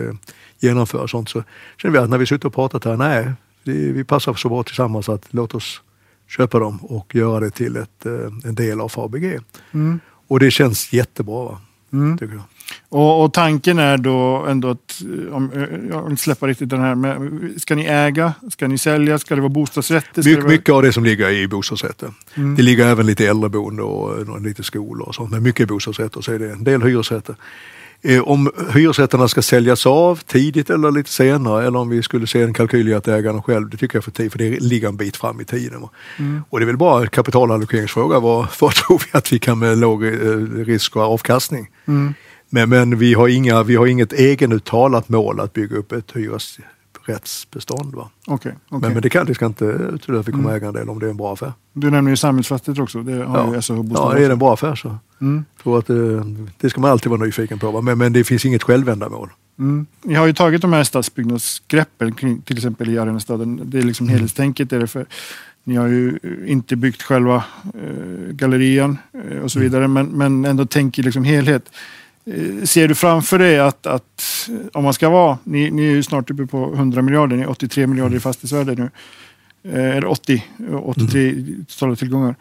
genomföra 0.60 1.08
sånt. 1.08 1.28
Så 1.28 1.44
känner 1.76 1.92
vi 1.92 1.98
att 1.98 2.10
när 2.10 2.18
vi 2.18 2.26
suttit 2.26 2.44
och 2.44 2.54
pratat 2.54 2.84
här, 2.84 2.96
nej, 2.96 3.32
vi, 3.64 3.92
vi 3.92 4.04
passar 4.04 4.34
så 4.34 4.48
bra 4.48 4.62
tillsammans 4.62 5.08
att 5.08 5.26
låt 5.30 5.54
oss 5.54 5.80
köpa 6.28 6.58
dem 6.58 6.78
och 6.82 7.14
göra 7.14 7.40
det 7.40 7.50
till 7.50 7.76
ett, 7.76 8.06
eh, 8.06 8.12
en 8.44 8.54
del 8.54 8.80
av 8.80 8.88
Fabg. 8.88 9.38
Mm. 9.72 10.00
Och 10.28 10.40
det 10.40 10.50
känns 10.50 10.92
jättebra. 10.92 11.58
Mm. 11.92 12.18
Tycker 12.18 12.34
jag. 12.34 12.42
Och, 12.88 13.24
och 13.24 13.32
tanken 13.32 13.78
är 13.78 13.98
då 13.98 14.46
ändå 14.48 14.70
att, 14.70 15.02
eh, 15.02 15.34
om, 15.34 15.50
eh, 15.52 15.60
jag 15.90 16.10
inte 16.10 16.22
släppa 16.22 16.46
riktigt 16.46 16.68
den 16.68 16.80
här, 16.80 16.94
men 16.94 17.54
ska 17.58 17.74
ni 17.74 17.84
äga? 17.84 18.34
Ska 18.50 18.68
ni 18.68 18.78
sälja? 18.78 19.18
Ska 19.18 19.34
det 19.34 19.40
vara 19.40 19.48
bostadsrätter? 19.48 20.22
Ska 20.22 20.30
Mycket, 20.30 20.44
vara... 20.44 20.52
mycket 20.52 20.74
av 20.74 20.82
det 20.82 20.92
som 20.92 21.04
ligger 21.04 21.30
i 21.30 21.48
bostadsrätter. 21.48 22.10
Mm. 22.34 22.54
Det 22.54 22.62
ligger 22.62 22.86
även 22.86 23.06
lite 23.06 23.26
äldreboende 23.26 23.82
och 23.82 24.36
eh, 24.36 24.42
lite 24.42 24.62
skolor 24.62 25.08
och 25.08 25.14
sånt. 25.14 25.30
Men 25.30 25.42
mycket 25.42 25.68
bostadsrätter 25.68 26.20
så 26.20 26.32
är 26.32 26.38
det 26.38 26.52
en 26.52 26.64
del 26.64 26.82
hyresrätter. 26.82 27.36
Eh, 28.06 28.22
Om 28.22 28.50
hyresrätterna 28.74 29.28
ska 29.28 29.42
säljas 29.42 29.86
av 29.86 30.20
tidigt 30.26 30.70
eller 30.70 30.90
lite 30.90 31.10
senare 31.10 31.66
eller 31.66 31.78
om 31.78 31.88
vi 31.88 32.02
skulle 32.02 32.26
se 32.26 32.42
en 32.42 32.54
kalkyl 32.54 32.88
i 32.88 32.94
att 32.94 33.08
ägarna 33.08 33.42
själv, 33.42 33.70
det 33.70 33.76
tycker 33.76 33.96
jag 33.96 34.00
är 34.00 34.04
för 34.04 34.10
tidigt 34.10 34.32
för 34.32 34.38
det 34.38 34.60
ligger 34.60 34.88
en 34.88 34.96
bit 34.96 35.16
fram 35.16 35.40
i 35.40 35.44
tiden. 35.44 35.88
Mm. 36.18 36.42
Och 36.50 36.60
det 36.60 36.64
är 36.64 36.66
väl 36.66 36.76
bara 36.76 37.02
en 37.02 37.08
kapitalallokeringsfråga. 37.08 38.20
Vad, 38.20 38.46
vad 38.60 38.74
tror 38.74 38.98
vi 38.98 39.18
att 39.18 39.32
vi 39.32 39.38
kan 39.38 39.58
med 39.58 39.78
låg 39.78 40.04
eh, 40.04 40.10
risk 40.66 40.96
och 40.96 41.02
avkastning? 41.02 41.70
Mm. 41.84 42.14
Men, 42.50 42.68
men 42.68 42.98
vi, 42.98 43.14
har 43.14 43.28
inga, 43.28 43.62
vi 43.62 43.76
har 43.76 43.86
inget 43.86 44.12
egenuttalat 44.12 45.08
mål 45.08 45.40
att 45.40 45.52
bygga 45.52 45.76
upp 45.76 45.92
ett 45.92 46.14
hyresrättsbestånd. 47.06 47.94
Va? 47.94 48.10
Okej, 48.26 48.52
okej. 48.68 48.78
Men, 48.80 48.92
men 48.92 49.02
det, 49.02 49.10
kan, 49.10 49.26
det 49.26 49.34
ska 49.34 49.46
inte 49.46 49.64
utesluta 49.64 50.20
att 50.20 50.28
vi 50.28 50.32
kommer 50.32 50.44
Mm. 50.50 50.56
äga 50.56 50.68
en 50.68 50.74
del 50.74 50.88
om 50.88 50.98
det 50.98 51.06
är 51.06 51.10
en 51.10 51.16
bra 51.16 51.32
affär. 51.32 51.52
Du 51.72 51.90
nämner 51.90 52.10
ju 52.10 52.16
samhällsfastigheter 52.16 52.82
också. 52.82 53.02
Det 53.02 53.12
har 53.12 53.38
Ja. 53.38 53.54
ju 53.54 53.84
Ja, 53.94 54.16
är 54.16 54.20
det 54.26 54.32
en 54.32 54.38
bra 54.38 54.52
affär 54.54 54.74
så 54.74 54.96
mm. 55.20 55.44
tror 55.62 55.74
jag 55.74 55.78
att 55.80 55.86
det, 55.86 56.24
det 56.60 56.70
ska 56.70 56.80
man 56.80 56.90
alltid 56.90 57.10
vara 57.10 57.20
nyfiken 57.24 57.58
på. 57.58 57.70
Va? 57.70 57.80
Men, 57.80 57.98
men 57.98 58.12
det 58.12 58.24
finns 58.24 58.44
inget 58.44 58.62
självändamål. 58.62 59.28
Mm. 59.58 59.86
Ni 60.02 60.14
har 60.14 60.26
ju 60.26 60.32
tagit 60.32 60.62
de 60.62 60.72
här 60.72 60.84
stadsbyggnadsgreppen, 60.84 62.14
till 62.44 62.56
exempel 62.56 62.90
i 62.90 62.98
Arenastaden. 62.98 63.60
Det 63.64 63.78
är 63.78 63.82
liksom 63.82 64.06
Mm. 64.06 64.14
helhetstänket. 64.14 64.72
Är 64.72 64.78
det 64.80 64.86
för, 64.86 65.06
ni 65.64 65.74
har 65.76 65.86
ju 65.86 66.18
inte 66.46 66.76
byggt 66.76 67.02
själva 67.02 67.44
eh, 67.74 68.32
gallerian 68.32 68.98
eh, 69.30 69.38
och 69.38 69.52
så 69.52 69.58
Mm. 69.58 69.70
vidare, 69.70 69.88
men, 69.88 70.06
men 70.06 70.44
ändå 70.44 70.66
tänker 70.66 71.02
liksom 71.02 71.24
helhet. 71.24 71.70
Eh, 72.26 72.64
ser 72.64 72.88
du 72.88 72.94
framför 72.94 73.38
dig 73.38 73.58
att, 73.60 73.86
att 73.86 74.48
eh, 74.50 74.56
om 74.72 74.84
man 74.84 74.94
ska 74.94 75.08
vara, 75.08 75.38
ni, 75.44 75.70
ni 75.70 75.82
är 75.86 75.90
ju 75.90 76.02
snart 76.02 76.30
uppe 76.30 76.46
på 76.46 76.72
100 76.74 77.02
miljarder, 77.02 77.36
ni 77.36 77.42
är 77.42 77.50
83 77.50 77.86
miljarder 77.86 78.16
i 78.16 78.20
fastighetsvärde 78.20 78.74
nu. 78.74 78.90
Eh, 79.72 79.96
eller 79.96 80.06
80, 80.06 80.44
eh, 80.70 80.74
83 80.76 81.30
Mm. 81.30 81.64
totala 81.68 81.96
tillgångar. 81.96 82.34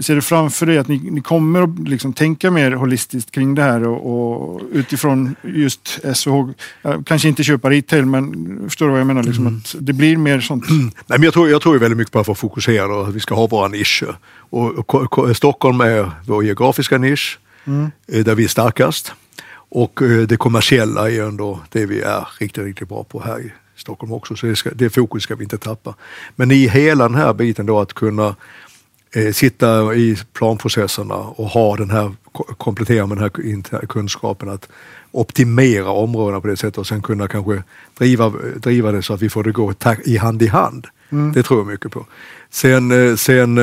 Ser 0.00 0.14
du 0.14 0.22
framför 0.22 0.66
dig 0.66 0.78
att 0.78 0.88
ni, 0.88 0.98
ni 1.10 1.20
kommer 1.20 1.62
att 1.62 1.88
liksom 1.88 2.12
tänka 2.12 2.50
mer 2.50 2.72
holistiskt 2.72 3.30
kring 3.30 3.54
det 3.54 3.62
här 3.62 3.86
och, 3.88 4.52
och 4.52 4.60
utifrån 4.72 5.34
just 5.42 6.00
eh, 6.04 7.00
kanske 7.06 7.28
inte 7.28 7.42
köpa 7.44 7.70
retail 7.70 8.06
men 8.06 8.58
förstår 8.68 8.86
du 8.86 8.90
vad 8.92 9.00
jag 9.00 9.06
menar? 9.06 9.22
Liksom 9.22 9.46
Mm. 9.46 9.58
att 9.64 9.74
det 9.80 9.92
blir 9.92 10.16
mer 10.16 10.40
sånt. 10.40 10.64
Nej, 10.70 10.90
men 11.06 11.22
jag, 11.22 11.32
tror, 11.32 11.48
jag 11.50 11.62
tror 11.62 11.78
väldigt 11.78 11.98
mycket 11.98 12.12
på 12.12 12.18
att 12.20 12.26
vara 12.26 12.34
fokuserad 12.36 12.90
och 12.90 13.08
att 13.08 13.14
vi 13.14 13.20
ska 13.20 13.34
ha 13.34 13.46
våra 13.46 13.68
nischer. 13.68 14.16
Och, 14.50 14.78
och, 14.92 15.10
Ko- 15.10 15.34
Stockholm 15.34 15.80
är 15.80 16.10
vår 16.26 16.44
geografiska 16.44 16.98
nisch 16.98 17.38
Mm. 17.64 17.90
där 18.06 18.34
vi 18.34 18.44
är 18.44 18.48
starkast. 18.48 19.12
Och 19.52 20.02
eh, 20.02 20.26
det 20.26 20.36
kommersiella 20.36 21.10
är 21.10 21.22
ändå 21.22 21.60
det 21.68 21.86
vi 21.86 22.00
är 22.00 22.28
riktigt, 22.40 22.64
riktigt 22.64 22.88
bra 22.88 23.04
på 23.04 23.22
här 23.22 23.40
i 23.40 23.52
Stockholm 23.76 24.12
också. 24.12 24.36
Så 24.36 24.46
det, 24.46 24.56
ska, 24.56 24.70
det 24.74 24.90
fokus 24.90 25.22
ska 25.22 25.34
vi 25.34 25.44
inte 25.44 25.58
tappa. 25.58 25.94
Men 26.36 26.50
i 26.50 26.68
hela 26.68 27.08
den 27.08 27.14
här 27.18 27.32
biten 27.32 27.66
då 27.66 27.80
att 27.80 27.92
kunna 27.92 28.36
eh, 29.14 29.32
sitta 29.32 29.94
i 29.94 30.18
planprocesserna 30.32 31.14
och 31.14 31.46
ha 31.46 31.76
den 31.76 31.90
här, 31.90 32.12
ko- 32.32 32.44
komplettera 32.58 33.06
med 33.06 33.18
den 33.18 33.30
här 33.72 33.86
kunskapen 33.86 34.48
att 34.48 34.68
optimera 35.12 35.90
områdena 35.90 36.40
på 36.40 36.46
det 36.46 36.56
sättet 36.56 36.78
och 36.78 36.86
sen 36.86 37.02
kunna 37.02 37.28
kanske 37.28 37.62
driva, 37.98 38.28
driva 38.56 38.92
det 38.92 39.02
så 39.02 39.14
att 39.14 39.22
vi 39.22 39.28
får 39.28 39.44
det 39.44 39.52
gå 39.52 39.74
i 40.04 40.16
hand 40.16 40.42
i 40.42 40.46
hand. 40.46 40.86
Mm. 41.12 41.32
Det 41.32 41.42
tror 41.42 41.60
jag 41.60 41.66
mycket 41.66 41.92
på. 41.92 42.06
Sen, 42.50 43.08
eh, 43.08 43.16
sen 43.16 43.58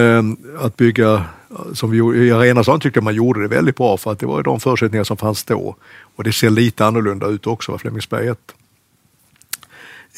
att 0.60 0.78
bygga, 0.78 1.26
som 1.74 1.92
vi 1.92 1.98
i 1.98 2.32
Arenastaden 2.32 2.82
tyckte 2.82 2.98
jag 2.98 3.04
man 3.04 3.16
gjorde 3.16 3.42
det 3.42 3.48
väldigt 3.48 3.76
bra 3.76 3.98
för 3.98 4.12
att 4.12 4.20
det 4.20 4.26
var 4.26 4.44
de 4.44 4.60
förutsättningar 4.60 5.04
som 5.04 5.18
fanns 5.18 5.44
då. 5.44 5.76
Och 6.16 6.24
det 6.24 6.34
ser 6.34 6.50
lite 6.50 6.86
annorlunda 6.86 7.28
ut 7.28 7.48
också, 7.48 7.72
va, 7.72 7.78
Flemingsberg 7.78 8.28
1 8.28 8.40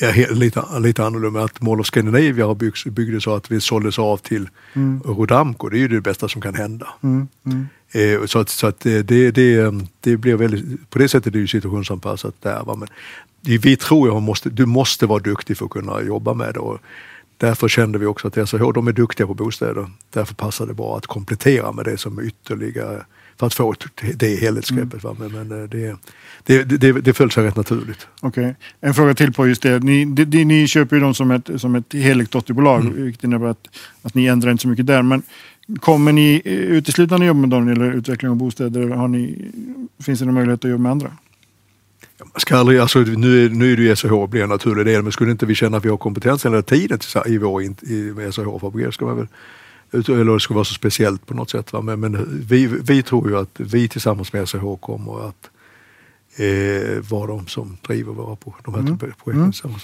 är 0.02 0.34
lite, 0.34 0.64
lite 0.80 1.06
annorlunda. 1.06 1.44
Att 1.44 1.62
Mall 1.62 1.80
of 1.80 1.88
Scandinavia 1.88 2.46
har 2.46 2.56
byggts, 2.56 2.86
byggdes 2.86 3.24
så 3.24 3.36
att 3.36 3.52
vi 3.52 3.62
såldes 3.62 4.00
av 4.00 4.18
till 4.18 4.50
Mm. 4.74 5.02
Rodamco. 5.06 5.70
Det 5.70 5.78
är 5.78 5.80
ju 5.80 5.88
det 5.88 6.02
bästa 6.02 6.30
som 6.30 6.42
kan 6.42 6.56
hända. 6.56 6.88
Mm. 7.04 7.28
Mm. 7.46 7.68
Eh, 7.92 8.26
så 8.26 8.40
att, 8.40 8.50
så 8.50 8.68
att 8.68 8.86
eh, 8.86 9.00
det, 9.00 9.32
det, 9.32 9.74
det 10.00 10.18
blir 10.18 10.36
väldigt, 10.36 10.90
på 10.90 11.00
det 11.00 11.10
sättet 11.10 11.28
är 11.28 11.32
det 11.32 11.40
ju 11.40 11.48
situationsanpassat 11.48 12.36
där. 12.42 12.64
Va? 12.64 12.76
Men 12.76 12.88
vi 13.42 13.76
tror 13.76 14.08
jag 14.08 14.22
måste, 14.22 14.50
du 14.50 14.66
måste 14.66 15.06
vara 15.06 15.20
duktig 15.20 15.58
för 15.58 15.66
att 15.66 15.72
kunna 15.72 16.02
jobba 16.02 16.34
med 16.34 16.54
det. 16.54 16.60
Och 16.60 16.80
därför 17.40 17.68
kände 17.68 18.00
vi 18.00 18.06
också 18.06 18.28
att 18.28 18.50
SRH 18.50 18.72
de 18.74 18.88
är 18.88 18.92
duktiga 18.92 19.28
på 19.28 19.34
bostäder. 19.34 19.90
Därför 20.14 20.36
passar 20.36 20.68
det 20.68 20.74
bra 20.74 20.98
att 20.98 21.08
komplettera 21.08 21.72
med 21.72 21.86
det 21.86 21.98
som 21.98 22.20
ytterligare 22.20 23.06
för 23.40 23.48
att 23.48 23.54
få 23.54 23.74
det 24.16 24.36
helhetsgreppet. 24.36 25.04
Va? 25.04 25.16
Men, 25.20 25.32
men 25.32 25.64
eh, 25.64 25.70
det, 25.70 25.98
det, 26.44 26.64
det, 26.64 26.92
det 26.92 27.14
föll 27.14 27.32
sig 27.32 27.44
rätt 27.44 27.56
naturligt. 27.56 28.08
Okej. 28.22 28.56
En 28.82 28.94
fråga 28.94 29.14
till 29.14 29.34
på 29.34 29.48
just 29.48 29.62
det. 29.62 29.80
Ni, 29.80 30.06
det, 30.06 30.26
det, 30.26 30.46
ni 30.46 30.68
köper 30.68 30.96
ju 30.96 31.02
dem 31.02 31.14
som 31.14 31.32
ett, 31.32 31.50
som 31.58 31.76
ett 31.76 31.94
heligt 31.94 32.32
dotterbolag, 32.32 32.82
Mm. 32.82 33.04
vilket 33.04 33.24
innebär 33.24 33.48
att, 33.48 33.68
att 34.02 34.14
ni 34.14 34.26
ändrar 34.26 34.52
inte 34.52 34.62
så 34.62 34.68
mycket 34.68 34.88
där. 34.88 35.02
Men 35.02 35.22
kommer 35.80 36.12
ni 36.12 36.42
eh, 36.46 36.54
uteslutande 36.54 37.26
jobba 37.26 37.40
med 37.40 37.50
dem 37.50 37.66
när 37.66 37.76
det 37.76 37.82
gäller 37.82 37.98
utveckling 37.98 38.32
av 38.32 38.38
bostäder? 38.38 38.90
Har 38.90 39.08
ni, 39.08 39.52
finns 40.04 40.20
det 40.20 40.26
någon 40.26 40.36
möjlighet 40.36 40.66
att 40.66 40.72
jobba 40.72 40.82
med 40.82 40.92
andra? 40.92 41.12
Man 42.20 42.32
ska 42.40 42.58
aldrig, 42.58 42.80
alltså, 42.80 43.00
nu, 43.00 43.46
är, 43.46 43.50
nu 43.50 43.74
är 43.74 43.78
det 43.78 43.84
ju 43.84 43.96
SRH 43.96 44.28
blir 44.28 44.44
en 44.44 44.50
naturlig 44.50 44.86
del, 44.86 45.04
men 45.04 45.12
skulle 45.12 45.32
inte 45.32 45.46
vi 45.46 45.56
känna 45.56 45.78
att 45.78 45.86
vi 45.86 45.90
har 45.90 45.98
kompetensen 45.98 46.54
eller 46.54 46.62
tiden 46.62 47.00
till, 47.00 47.22
i 47.26 47.38
vår 47.38 48.60
Fabege 48.60 48.92
ska 48.92 49.06
man 49.06 49.18
väl 49.18 49.28
eller 49.92 50.34
det 50.34 50.40
ska 50.40 50.54
vara 50.54 50.64
så 50.64 50.74
speciellt 50.74 51.26
på 51.26 51.34
något 51.34 51.50
sätt. 51.50 51.74
Va? 51.74 51.82
Men, 51.82 52.00
men 52.00 52.44
vi, 52.50 52.66
vi 52.68 53.04
tror 53.04 53.30
ju 53.30 53.38
att 53.38 53.50
vi 53.60 53.88
tillsammans 53.88 54.34
med 54.34 54.50
SRH 54.50 54.76
kommer 54.80 55.28
att 55.30 55.50
eh, 56.38 57.00
vara 57.10 57.28
de 57.28 57.48
som 57.48 57.78
driver 57.88 58.14
våra 58.14 58.36
pro- 58.36 58.54
de 58.64 58.74
här 58.74 58.82
Mm. 58.82 58.98
projekten 58.98 59.54
Mm. 59.66 59.80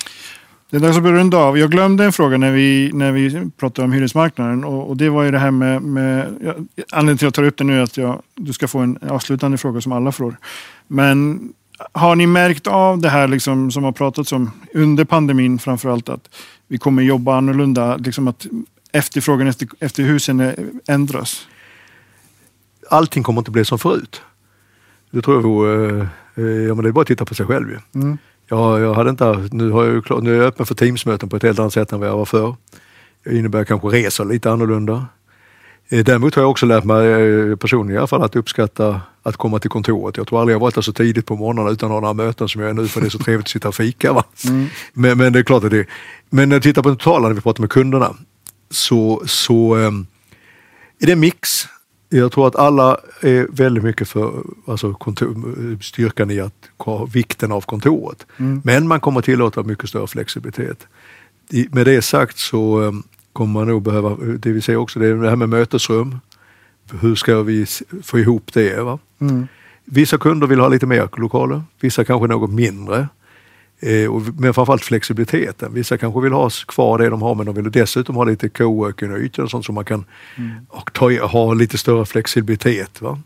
Det 0.70 0.78
är 0.78 0.82
dags 0.82 0.98
att 0.98 1.04
börja 1.04 1.16
runda 1.20 1.38
av. 1.38 1.58
Jag 1.58 1.72
glömde 1.72 2.06
en 2.06 2.12
fråga 2.12 2.38
när 2.38 2.52
vi, 2.52 2.92
när 2.94 3.12
vi 3.12 3.50
pratade 3.58 3.86
om 3.86 3.92
hyresmarknaden 3.92 4.64
och, 4.64 4.90
och 4.90 4.98
det 4.98 5.10
var 5.10 5.24
ju 5.24 5.32
det 5.32 5.40
här 5.40 5.52
med, 5.52 5.82
med 5.82 6.28
anledningen 6.92 7.18
till 7.18 7.28
att 7.28 7.28
jag 7.28 7.34
tar 7.34 7.44
upp 7.44 7.58
det 7.58 7.64
nu 7.64 7.78
är 7.80 7.84
att 7.84 7.98
jag, 7.98 8.22
du 8.36 8.54
ska 8.54 8.68
få 8.68 8.80
en 8.80 8.98
avslutande 9.10 9.58
fråga 9.58 9.82
som 9.82 9.92
alla 9.92 10.12
får. 10.12 10.38
Men 10.88 11.50
har 11.92 12.16
ni 12.16 12.28
märkt 12.28 12.68
av 12.68 13.00
det 13.00 13.10
här 13.10 13.28
liksom, 13.28 13.72
som 13.72 13.84
har 13.84 13.92
pratats 13.92 14.32
om 14.32 14.52
under 14.74 15.06
pandemin 15.06 15.60
framförallt 15.60 16.10
att 16.10 16.30
vi 16.68 16.78
kommer 16.78 17.04
jobba 17.04 17.38
annorlunda, 17.38 17.98
liksom 17.98 18.28
att 18.28 18.46
efterfrågan 18.92 19.48
efter, 19.48 19.68
efter 19.80 20.04
husen 20.04 20.54
ändras? 20.88 21.48
Allting 22.90 23.24
kommer 23.24 23.42
inte 23.42 23.52
bli 23.52 23.66
som 23.66 23.80
förut. 23.80 24.22
Det 25.12 25.22
tror 25.22 25.38
jag 25.38 25.44
vore, 25.44 26.00
eh, 26.36 26.44
ja, 26.44 26.76
men 26.76 26.84
det 26.84 26.90
är 26.90 26.92
bara 26.92 27.02
att 27.02 27.08
titta 27.08 27.26
på 27.26 27.36
sig 27.36 27.46
själv 27.46 27.70
ju. 27.70 28.02
Mm. 28.02 28.18
Ja, 28.48 28.80
jag 28.80 28.94
hade 28.94 29.10
inte, 29.10 29.50
nu, 29.52 29.70
har 29.72 29.86
jag, 29.86 30.24
nu 30.24 30.34
är 30.34 30.38
jag 30.38 30.46
öppen 30.46 30.66
för 30.66 30.76
Teamsmöten 30.76 31.30
på 31.30 31.36
ett 31.36 31.44
helt 31.44 31.60
annat 31.60 31.74
sätt 31.74 31.92
än 31.92 32.00
vad 32.00 32.10
jag 32.10 32.18
var 32.18 32.26
förr. 32.26 32.56
Det 33.24 33.38
innebär 33.38 33.64
kanske 33.64 33.88
resor 33.88 34.26
lite 34.26 34.52
annorlunda. 34.52 35.06
Eh, 35.90 36.04
Däremot 36.04 36.36
har 36.36 36.42
jag 36.42 36.52
också 36.52 36.66
lärt 36.66 36.84
mig 36.84 37.08
eh, 37.08 37.56
personligen 37.56 37.96
i 37.96 37.98
alla 37.98 38.08
fall 38.08 38.24
att 38.24 38.36
uppskatta 38.36 39.02
att 39.24 39.38
komma 39.38 39.60
till 39.60 39.70
kontoret. 39.70 40.18
Jag 40.18 40.28
tror 40.28 40.40
aldrig 40.40 40.56
jag 40.56 40.60
varit 40.60 40.76
där 40.76 40.82
så 40.82 40.94
tidigt 40.94 41.26
på 41.26 41.36
morgonen 41.36 41.74
utan 41.74 41.90
några 41.90 42.14
möten 42.14 42.50
som 42.50 42.62
jag 42.62 42.70
är 42.70 42.74
nu 42.74 42.88
för 42.88 43.02
det 43.02 43.08
är 43.08 43.10
så 43.10 43.20
trevligt 43.20 43.46
att 43.46 43.50
sitta 43.50 43.68
och 43.68 43.76
fika. 43.76 44.14
Va? 44.14 44.24
Mm. 44.48 44.68
Men, 44.94 45.18
men 45.18 45.34
det 45.34 45.40
är 45.40 45.44
klart 45.44 45.64
att 45.64 45.72
det 45.72 45.86
Men 46.30 46.50
när 46.50 46.56
jag 46.56 46.64
tittar 46.64 46.82
på 46.82 46.90
den 46.90 46.98
totala 46.98 47.28
när 47.28 47.36
vi 47.36 47.42
pratar 47.42 47.62
med 47.62 47.70
kunderna 47.70 48.16
så, 48.70 49.24
så 49.26 49.78
eh, 49.78 49.92
är 51.00 51.06
det 51.06 51.12
en 51.12 51.20
mix. 51.20 51.50
Jag 52.10 52.32
tror 52.32 52.48
att 52.48 52.56
alla 52.56 52.98
är 53.22 53.48
väldigt 53.52 53.84
mycket 53.84 54.10
för 54.10 54.44
alltså 54.68 54.94
kontor, 54.94 55.84
styrkan 55.84 56.32
i 56.32 56.40
att 56.40 56.54
ha 56.78 57.06
vikten 57.06 57.52
av 57.52 57.62
kontoret. 57.62 58.26
Mm. 58.38 58.62
Men 58.64 58.88
man 58.88 59.00
kommer 59.00 59.22
tillåta 59.22 59.64
mycket 59.64 59.90
större 59.90 60.08
flexibilitet. 60.08 60.88
I, 61.50 61.68
med 61.72 61.86
det 61.86 62.02
sagt 62.02 62.38
så 62.38 62.84
eh, 62.84 62.92
kommer 63.36 63.54
man 63.54 63.68
nog 63.68 63.82
behöva, 63.82 64.18
det 64.40 64.52
vi 64.52 64.62
ser 64.62 64.76
också, 64.76 65.00
det 65.00 65.08
är 65.08 65.16
det 65.16 65.30
här 65.30 65.36
med 65.36 65.50
mötesrum. 65.50 66.20
Hur 67.02 67.16
ska 67.16 67.42
vi 67.42 67.66
få 68.04 68.20
ihop 68.20 68.54
det? 68.54 68.84
Va? 68.84 69.00
Mm. 69.22 69.48
Vissa 69.86 70.18
kunder 70.18 70.48
vill 70.48 70.60
ha 70.60 70.68
lite 70.68 70.86
mer 70.86 71.10
lokaler, 71.18 71.64
vissa 71.80 72.04
kanske 72.04 72.28
något 72.28 72.50
mindre. 72.50 73.08
Eh, 73.80 74.14
och, 74.14 74.22
men 74.40 74.54
framförallt 74.54 74.84
flexibiliteten. 74.84 75.74
Vissa 75.74 75.98
kanske 75.98 76.22
vill 76.22 76.34
ha 76.34 76.50
kvar 76.68 76.98
det 76.98 77.10
de 77.10 77.22
har 77.22 77.36
men 77.36 77.46
de 77.46 77.56
vill 77.56 77.72
dessutom 77.72 78.16
ha 78.16 78.24
lite 78.24 78.50
coworking-ytor 78.50 79.44
och 79.44 79.52
sånt 79.52 79.66
som 79.66 79.76
man 79.76 79.86
kan 79.86 80.06
och 80.68 80.94
ta, 80.94 81.26
ha 81.26 81.54
lite 81.54 81.78
större 81.78 82.06
flexibilitet. 82.06 83.02
Va? 83.02 83.20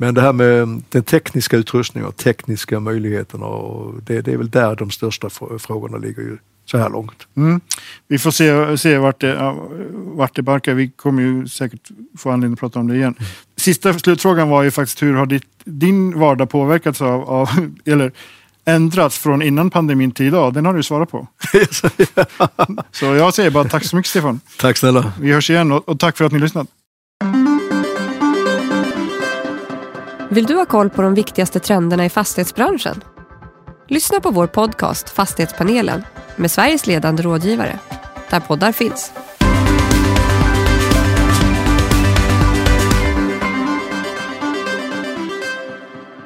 Men 0.00 0.14
det 0.14 0.20
här 0.20 0.32
med 0.32 0.82
den 0.88 1.02
tekniska 1.02 1.56
utrustningen 1.56 2.08
och 2.08 2.16
tekniska 2.16 2.80
möjligheterna, 2.80 3.46
och 3.46 3.94
det, 4.02 4.20
det 4.20 4.32
är 4.32 4.36
väl 4.36 4.50
där 4.50 4.76
de 4.76 4.90
största 4.90 5.28
fr- 5.28 5.58
frågorna 5.58 5.98
ligger 5.98 6.22
ju 6.22 6.38
så 6.64 6.78
här 6.78 6.90
långt. 6.90 7.26
Mm. 7.36 7.60
Vi 8.08 8.18
får 8.18 8.30
se, 8.30 8.78
se 8.78 8.98
vart, 8.98 9.20
det, 9.20 9.54
vart 9.92 10.36
det 10.36 10.42
barkar. 10.42 10.74
Vi 10.74 10.90
kommer 10.90 11.22
ju 11.22 11.48
säkert 11.48 11.88
få 12.18 12.30
anledning 12.30 12.52
att 12.52 12.60
prata 12.60 12.78
om 12.78 12.88
det 12.88 12.96
igen. 12.96 13.14
Sista 13.56 13.92
slutfrågan 13.92 14.48
var 14.48 14.62
ju 14.62 14.70
faktiskt 14.70 15.02
hur 15.02 15.14
har 15.14 15.26
ditt, 15.26 15.46
din 15.64 16.18
vardag 16.18 16.50
påverkats 16.50 17.02
av, 17.02 17.30
av 17.30 17.48
eller 17.84 18.12
ändrats 18.64 19.18
från 19.18 19.42
innan 19.42 19.70
pandemin 19.70 20.10
till 20.10 20.26
idag? 20.26 20.54
Den 20.54 20.66
har 20.66 20.74
du 20.74 20.82
svarat 20.82 21.10
på. 21.10 21.26
Så 22.92 23.04
jag 23.04 23.34
säger 23.34 23.50
bara 23.50 23.64
tack 23.64 23.84
så 23.84 23.96
mycket 23.96 24.10
Stefan. 24.10 24.40
Tack 24.58 24.76
snälla. 24.76 25.12
Vi 25.20 25.32
hörs 25.32 25.50
igen 25.50 25.72
och, 25.72 25.88
och 25.88 26.00
tack 26.00 26.16
för 26.16 26.24
att 26.24 26.32
ni 26.32 26.38
lyssnat. 26.38 26.68
Vill 30.30 30.46
du 30.46 30.54
ha 30.54 30.64
koll 30.64 30.90
på 30.90 31.02
de 31.02 31.14
viktigaste 31.14 31.60
trenderna 31.60 32.04
i 32.04 32.08
fastighetsbranschen? 32.08 33.02
Lyssna 33.88 34.20
på 34.20 34.30
vår 34.30 34.46
podcast 34.46 35.08
Fastighetspanelen 35.10 36.02
med 36.36 36.50
Sveriges 36.50 36.86
ledande 36.86 37.22
rådgivare, 37.22 37.78
där 38.30 38.40
poddar 38.40 38.72
finns. 38.72 39.12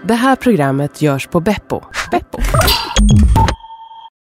Det 0.03 0.15
här 0.15 0.37
programmet 0.37 1.03
görs 1.03 1.27
på 1.27 1.41
Beppo. 1.41 1.81
Beppo. 2.11 2.39